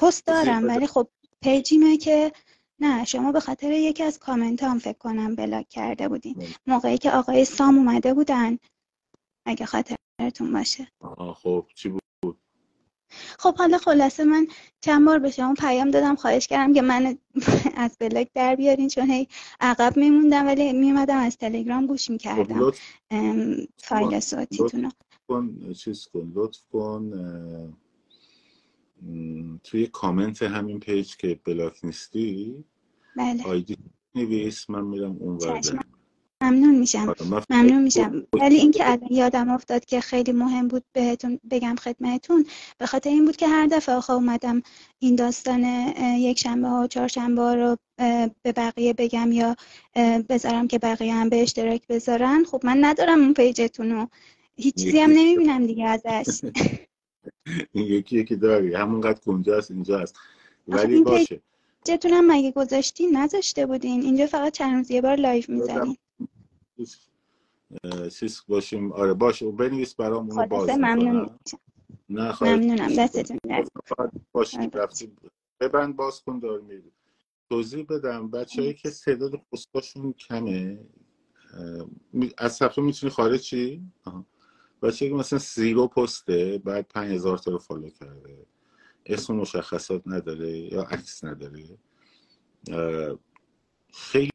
پست 0.00 0.26
دارم 0.26 0.68
ولی 0.68 0.86
خب 0.86 1.08
پیجیمه 1.42 1.96
که 1.96 2.32
نه 2.80 3.04
شما 3.04 3.32
به 3.32 3.40
خاطر 3.40 3.72
یکی 3.72 4.02
از 4.02 4.18
کامنت 4.18 4.62
هم 4.62 4.78
فکر 4.78 4.98
کنم 4.98 5.34
بلاک 5.34 5.68
کرده 5.68 6.08
بودین. 6.08 6.42
موقعی 6.66 6.98
که 6.98 7.10
آقای 7.10 7.44
سام 7.44 7.78
اومده 7.78 8.14
بودن 8.14 8.58
اگه 9.46 9.66
خاطرتون 9.66 10.52
باشه. 10.52 10.88
خب 11.34 11.66
چی 11.74 11.88
بود؟ 11.88 12.03
خب 13.38 13.56
حالا 13.56 13.78
خلاصه 13.78 14.24
من 14.24 14.46
چند 14.80 15.06
بار 15.06 15.18
به 15.18 15.30
شما 15.30 15.54
پیام 15.54 15.90
دادم 15.90 16.14
خواهش 16.14 16.46
کردم 16.46 16.72
که 16.72 16.82
من 16.82 17.18
از 17.76 17.96
بلاک 18.00 18.28
در 18.34 18.56
بیارین 18.56 18.88
چون 18.88 19.10
هی 19.10 19.28
عقب 19.60 19.96
میموندم 19.96 20.46
ولی 20.46 20.72
میومدم 20.72 21.18
از 21.18 21.36
تلگرام 21.36 21.86
گوش 21.86 22.10
می‌کردم. 22.10 22.70
خب، 22.70 22.74
فایل 23.78 24.20
صوتیتون 24.20 24.92
کن 25.28 25.72
چیز 25.72 26.06
کن 26.06 26.32
لطف 26.34 26.60
کن 26.72 27.12
توی 29.64 29.86
کامنت 29.86 30.42
همین 30.42 30.80
page 30.80 31.16
که 31.16 31.40
block 31.44 31.84
نیستی؟ 31.84 32.64
بله. 33.16 33.46
آیدی 33.46 33.76
بنویس 34.14 34.70
من 34.70 34.84
میرم 34.84 35.16
اون 35.20 35.38
ممنون 36.44 36.74
میشم. 36.74 37.14
ممنون 37.50 37.82
میشم. 37.82 38.26
ولی 38.40 38.56
اینکه 38.56 38.90
الان 38.90 39.08
یادم 39.10 39.50
افتاد 39.50 39.84
که 39.84 40.00
خیلی 40.00 40.32
مهم 40.32 40.68
بود 40.68 40.84
بهتون 40.92 41.40
بگم 41.50 41.76
خدمتون 41.80 42.46
به 42.78 42.86
خاطر 42.86 43.10
این 43.10 43.24
بود 43.24 43.36
که 43.36 43.48
هر 43.48 43.66
دفعه 43.66 43.94
آخه 43.94 44.12
اومدم 44.12 44.62
این 44.98 45.14
داستان 45.16 45.64
یک 46.18 46.38
شنبه 46.38 46.68
ها 46.68 46.82
و 46.82 46.86
چهارشنبه 46.86 47.42
ها 47.42 47.54
رو 47.54 47.76
به 48.42 48.52
بقیه 48.56 48.92
بگم 48.92 49.32
یا 49.32 49.56
بذارم 50.28 50.68
که 50.68 50.78
بقیه 50.78 51.14
هم 51.14 51.28
به 51.28 51.42
اشتراک 51.42 51.86
بذارن. 51.88 52.44
خب 52.44 52.60
من 52.64 52.84
ندارم 52.84 53.20
اون 53.20 53.34
پیجتون 53.34 53.92
رو. 53.92 54.08
هیچ 54.56 54.74
چیزی 54.74 54.98
هم 54.98 55.10
نمی‌بینم 55.10 55.66
دیگه 55.66 55.86
ازش. 55.86 56.40
این 57.72 57.86
یکی 57.98 58.18
یکی 58.18 58.36
داری. 58.36 58.74
همونقدر 58.74 59.20
کنجاست 59.20 59.70
اینجا 59.70 59.98
هست 59.98 60.16
ولی 60.68 61.02
باشه. 61.02 61.40
جتونم 61.84 62.32
مگه 62.32 62.50
گذاشتین؟ 62.50 63.16
نذاشته 63.16 63.66
بودین. 63.66 64.02
اینجا 64.02 64.26
فقط 64.26 64.52
چند 64.52 64.76
روز 64.76 64.90
یه 64.90 65.00
بار 65.00 65.16
لایف 65.16 65.48
می‌زنین. 65.48 65.96
چیز 68.10 68.42
باشیم. 68.48 68.92
آره 68.92 69.14
باشه. 69.14 69.50
بنویس 69.50 69.94
برام 69.94 70.30
اونو 70.30 70.46
باز 70.46 70.70
ممنون. 70.70 71.38
نه 72.08 72.44
ممنونم. 72.44 72.96
دستتون 72.96 73.38
باشیم 74.32 74.70
رفتیم. 74.70 75.16
ببند 75.60 75.96
باز 75.96 76.22
کن 76.22 76.38
دار 76.38 76.60
میری. 76.60 76.92
توضیح 77.50 77.86
بدم. 77.88 78.30
بچه 78.30 78.62
هایی 78.62 78.74
که 78.74 78.90
تعداد 78.90 79.34
پستاشون 79.52 80.12
کمه 80.12 80.86
از 82.38 82.52
صفحه 82.52 82.84
می‌تونی 82.84 83.12
خارج 83.12 83.40
چی؟ 83.40 83.82
بچه 84.82 85.08
که 85.08 85.14
مثلا 85.14 85.38
زیرو 85.38 85.88
پسته 85.88 86.62
بعد 86.64 86.88
پنج 86.88 87.14
هزار 87.14 87.38
تا 87.38 87.50
رو 87.50 87.58
فالو 87.58 87.90
کرده. 87.90 88.46
اسم 89.06 89.34
مشخصات 89.34 90.02
نداره 90.06 90.58
یا 90.58 90.82
عکس 90.82 91.24
نداره. 91.24 91.78
خیلی 93.92 94.30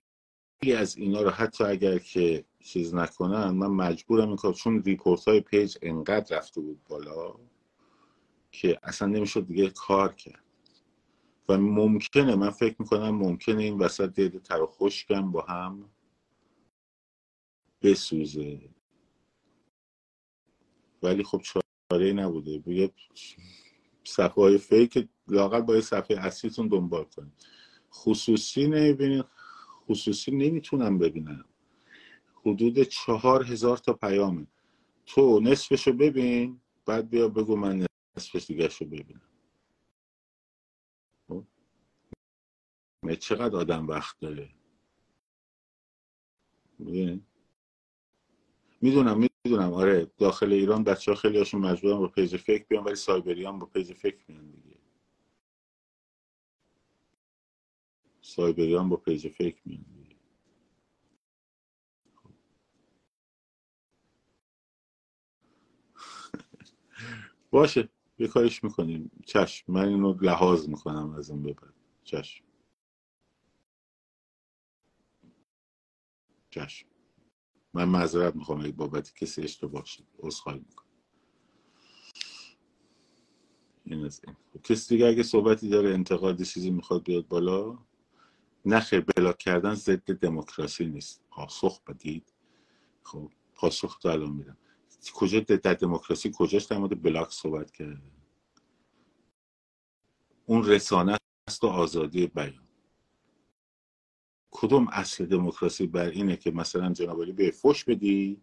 از 0.68 0.97
اینا 0.97 1.22
رو 1.22 1.30
حتی 1.30 1.64
اگر 1.64 1.99
که 1.99 2.45
چیز 2.60 2.93
نکنن 2.93 3.49
من 3.49 3.68
مجبورم 3.68 4.28
این 4.28 4.38
کار 4.38 4.53
چون 4.53 4.84
ریپورت 4.84 5.26
های 5.28 5.39
پیج 5.41 5.78
انقدر 5.82 6.38
رفته 6.38 6.62
بود 6.62 6.84
بالا 6.89 7.36
که 8.51 8.80
اصلا 8.84 9.07
نمی‌شد 9.07 9.47
دیگه 9.47 9.70
کار 9.70 10.14
کرد. 10.14 10.43
و 11.49 11.57
ممکنه 11.57 12.36
من 12.36 12.49
فکر 12.49 12.76
می‌کنم 12.80 13.10
ممکنه 13.10 13.64
این 13.64 13.78
وسط 13.78 14.14
دیده 14.14 14.39
تر 14.39 14.62
و 14.62 14.66
خشکم 14.66 15.32
با 15.32 15.41
هم 15.41 15.89
بسوزه. 17.82 18.70
ولی 21.03 21.24
خب 21.24 21.41
چاره 21.41 22.14
نبوده. 22.14 22.60
بگه 22.60 22.91
صفحه 24.03 24.43
های 24.43 24.57
فیک 24.57 25.10
لاغل 25.28 25.62
با 25.62 25.82
صفحه 25.82 26.18
اصلیتون 26.18 26.68
دنبال 26.68 27.03
کنید. 27.03 27.34
خصوصی 27.93 28.68
نمی‌بینید. 28.68 29.26
خصوصی 29.90 30.32
نمی‌تونم 30.32 30.98
ببینم. 30.98 31.46
حدود 32.46 32.84
چهار 32.84 33.44
هزار 33.44 33.78
تا 33.78 33.94
پیامه. 33.94 34.48
تو 35.06 35.40
نصفشو 35.40 35.94
ببین 35.94 36.62
بعد 36.86 37.10
بیا 37.10 37.30
بگو 37.30 37.56
من 37.56 37.88
نصفش 38.18 38.46
دیگه 38.48 38.70
شو 38.70 38.86
ببینم. 38.86 39.22
خب؟ 41.28 41.46
چقدر 43.20 43.56
آدم 43.56 43.88
وقت 43.88 44.20
داره؟ 44.20 44.50
می‌دونم 48.82 49.20
می‌دونم. 49.46 49.74
آره 49.74 50.12
داخل 50.18 50.54
ایران 50.54 50.84
بچه 50.84 51.12
ها 51.12 51.18
خیلی 51.18 51.38
هاشون 51.38 51.62
مجبورن 51.62 52.00
با 52.00 52.08
page 52.08 52.38
fake 52.38 52.66
بیان 52.68 52.84
ولی 52.84 52.96
سایبریان 52.96 53.60
با 53.60 53.66
page 53.66 53.94
fake 53.94 54.18
میان 54.28 54.52
دیگه. 54.52 54.79
سایبریان 58.30 58.90
با 58.90 58.98
page 58.98 59.28
fake 59.28 59.62
میان 59.66 59.86
دیگه. 59.98 60.16
باشه 67.52 67.90
یه 68.20 68.28
کارش 68.28 68.64
می‌کنیم. 68.64 69.12
چشم 69.26 69.74
من 69.74 69.88
اینو 69.88 70.14
لحاظ 70.22 70.70
می‌کنم 70.70 71.12
از 71.18 71.30
این 71.30 71.44
ببر 71.44 71.68
چشم. 72.04 72.46
چشم. 76.50 76.88
من 77.74 77.86
معذرت 77.90 78.36
می‌خوام 78.36 78.60
اگه 78.62 78.72
بابت 78.72 79.14
کسی 79.16 79.42
اشتباه 79.42 79.86
شد. 79.86 80.04
عذرخواهی 80.20 80.60
می‌کنم. 80.60 80.88
این 83.86 84.06
از 84.06 84.22
این. 84.28 84.36
خب، 84.54 84.62
کسی 84.62 84.96
دیگه 84.96 85.08
اگه 85.08 85.24
صحبتی 85.24 85.70
داره 85.70 85.90
انتقاد 85.94 86.44
چیزی 86.44 86.72
می‌خواد 86.72 87.04
بیاد 87.04 87.28
بالا؟ 87.28 87.89
نخیر 88.66 88.99
بلاک 88.99 89.38
کردن 89.38 89.74
ضد 89.74 90.14
دموکراسی 90.14 90.86
نیست. 90.86 91.24
پاسخ 91.30 91.82
بدید. 91.84 92.34
خب 93.03 93.32
پاسخ 93.53 93.97
تو 93.97 94.10
الان 94.10 94.32
میدم. 94.32 94.57
کجا 95.14 95.39
در 95.39 95.74
دموکراسی 95.74 96.32
کجاش 96.38 96.64
در 96.64 96.78
مورد 96.78 97.01
بلاک 97.01 97.32
صحبت 97.32 97.72
کرده 97.72 98.01
اون 100.45 100.66
رسانه 100.66 101.18
است 101.47 101.64
و 101.64 101.68
آزادی 101.68 102.28
بیان. 102.28 102.68
کدوم 104.51 104.88
اصل 104.88 105.26
دموکراسی 105.26 105.88
بر 105.88 106.10
اینه 106.10 106.38
که 106.38 106.51
مثلا 106.51 106.93
جناب 106.93 107.32
به 107.32 107.51
فش 107.51 107.84
بدی 107.84 108.41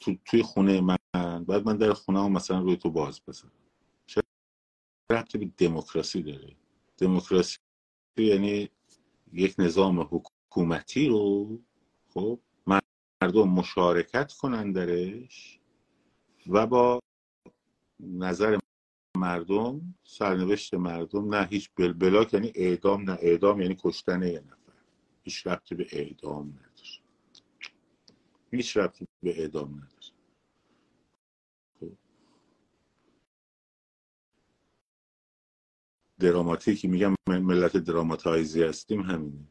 تو 0.00 0.16
توی 0.24 0.42
خونه 0.42 0.80
من 0.80 0.96
بعد 1.44 1.66
من 1.66 1.76
در 1.76 1.92
خونه 1.92 2.24
هم 2.24 2.32
مثلا 2.32 2.60
روی 2.60 2.76
تو 2.76 2.90
باز 2.90 3.20
بزنم. 3.26 3.52
چه 4.06 4.20
ربطی 5.10 5.38
به 5.38 5.50
دموکراسی 5.58 6.22
داره؟ 6.22 6.56
دموکراسی 6.98 7.58
یعنی 8.18 8.70
یک 9.32 9.54
نظام 9.58 10.00
حکومتی 10.00 11.08
رو 11.08 11.58
خب 12.08 12.40
مردم 12.66 13.48
مشارکت 13.48 14.32
کنن 14.32 14.72
درش 14.72 15.60
و 16.46 16.66
با 16.66 17.00
نظر 18.00 18.58
مردم 19.16 19.94
سرنوشت 20.04 20.74
مردم 20.74 21.34
نه 21.34 21.46
هیچ 21.46 21.70
بلبلاک 21.76 22.34
یعنی 22.34 22.52
اعدام 22.54 23.10
نه 23.10 23.18
اعدام 23.22 23.60
یعنی 23.60 23.76
کشتن 23.80 24.22
یه 24.22 24.40
نفر. 24.40 24.72
هیچ 25.24 25.46
ربطی 25.46 25.74
به 25.74 25.86
اعدام 25.92 26.48
نداره. 26.48 27.02
هیچ 28.50 28.76
ربطی 28.76 29.06
به 29.22 29.40
اعدام 29.40 29.74
نداره 29.74 30.12
خب. 31.80 31.96
دراماتیکی 36.20 36.88
میگم 36.88 37.14
ملت 37.28 37.76
دراماتایزی 37.76 38.62
هستیم 38.62 39.00
همینه. 39.02 39.48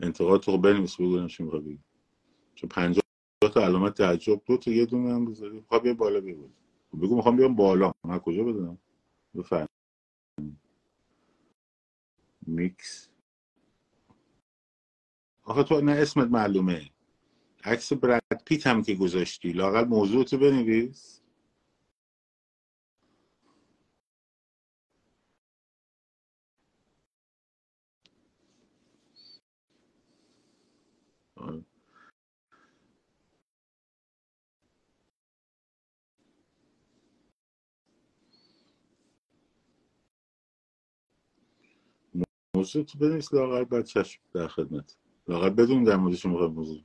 انتقاد 0.00 0.40
تو 0.40 0.58
بنویس 0.58 0.96
بگو 0.96 1.28
چی 1.28 1.42
می‌خوای 1.44 1.78
چون 2.54 2.68
50 2.70 3.02
تا 3.54 3.60
علامت 3.66 3.94
تعجب 3.94 4.42
دو 4.46 4.56
تا 4.58 4.70
یه 4.70 4.86
دونه 4.86 5.14
هم 5.14 5.24
بذاری. 5.26 5.64
خب 5.70 5.82
بیا 5.82 5.94
بالا 5.94 6.20
بگو 6.20 6.50
خب 6.92 6.98
بگو 6.98 7.16
می‌خوام 7.16 7.36
بیام 7.36 7.56
بالا. 7.56 7.92
من 8.04 8.18
کجا 8.18 8.44
بدونم 8.44 8.78
بفرم 9.34 9.68
میکس. 12.46 13.10
آخه 15.46 15.64
تو 15.64 15.82
نه 15.82 15.92
اسمت 15.92 16.28
معلومه. 16.28 16.90
عکس 17.64 17.92
برد 17.92 18.42
پیت 18.46 18.66
هم 18.66 18.82
که 18.82 18.94
گذاشتی. 18.94 19.52
لاقل 19.52 19.84
موضوع 19.84 20.24
تو 20.24 20.38
بنویس. 20.38 21.22
موضوع 42.56 42.84
تو 42.84 42.98
بنویس 42.98 43.34
لاغر 43.34 43.82
چشم 43.82 44.22
در 44.34 44.48
خدمت. 44.48 44.96
لاغر 45.28 45.50
بدون 45.50 45.84
در 45.84 45.96
موردش 45.96 46.26
می‌خواد 46.26 46.50
موضوع 46.50 46.82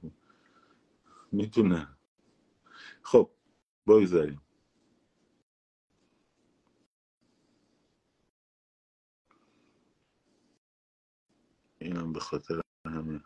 می‌تونه. 1.31 1.87
خب 3.03 3.29
بگذاریم. 3.87 4.41
اینم 11.79 12.13
به 12.13 12.19
خاطر 12.19 12.61
همه. 12.87 13.23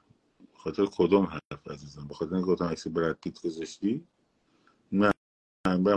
خاطر 0.53 0.86
کدوم 0.86 1.26
حرف 1.26 1.68
عزیزم؟ 1.68 2.07
به 2.07 2.13
خاطر 2.13 2.36
اینکه 2.36 2.51
گفتم 2.51 2.66
عکس 2.66 2.88
برد 2.88 3.20
پیت 3.20 3.41
گذاشتی؟ 3.41 4.07
نه. 4.91 5.11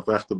وقت 0.09 0.33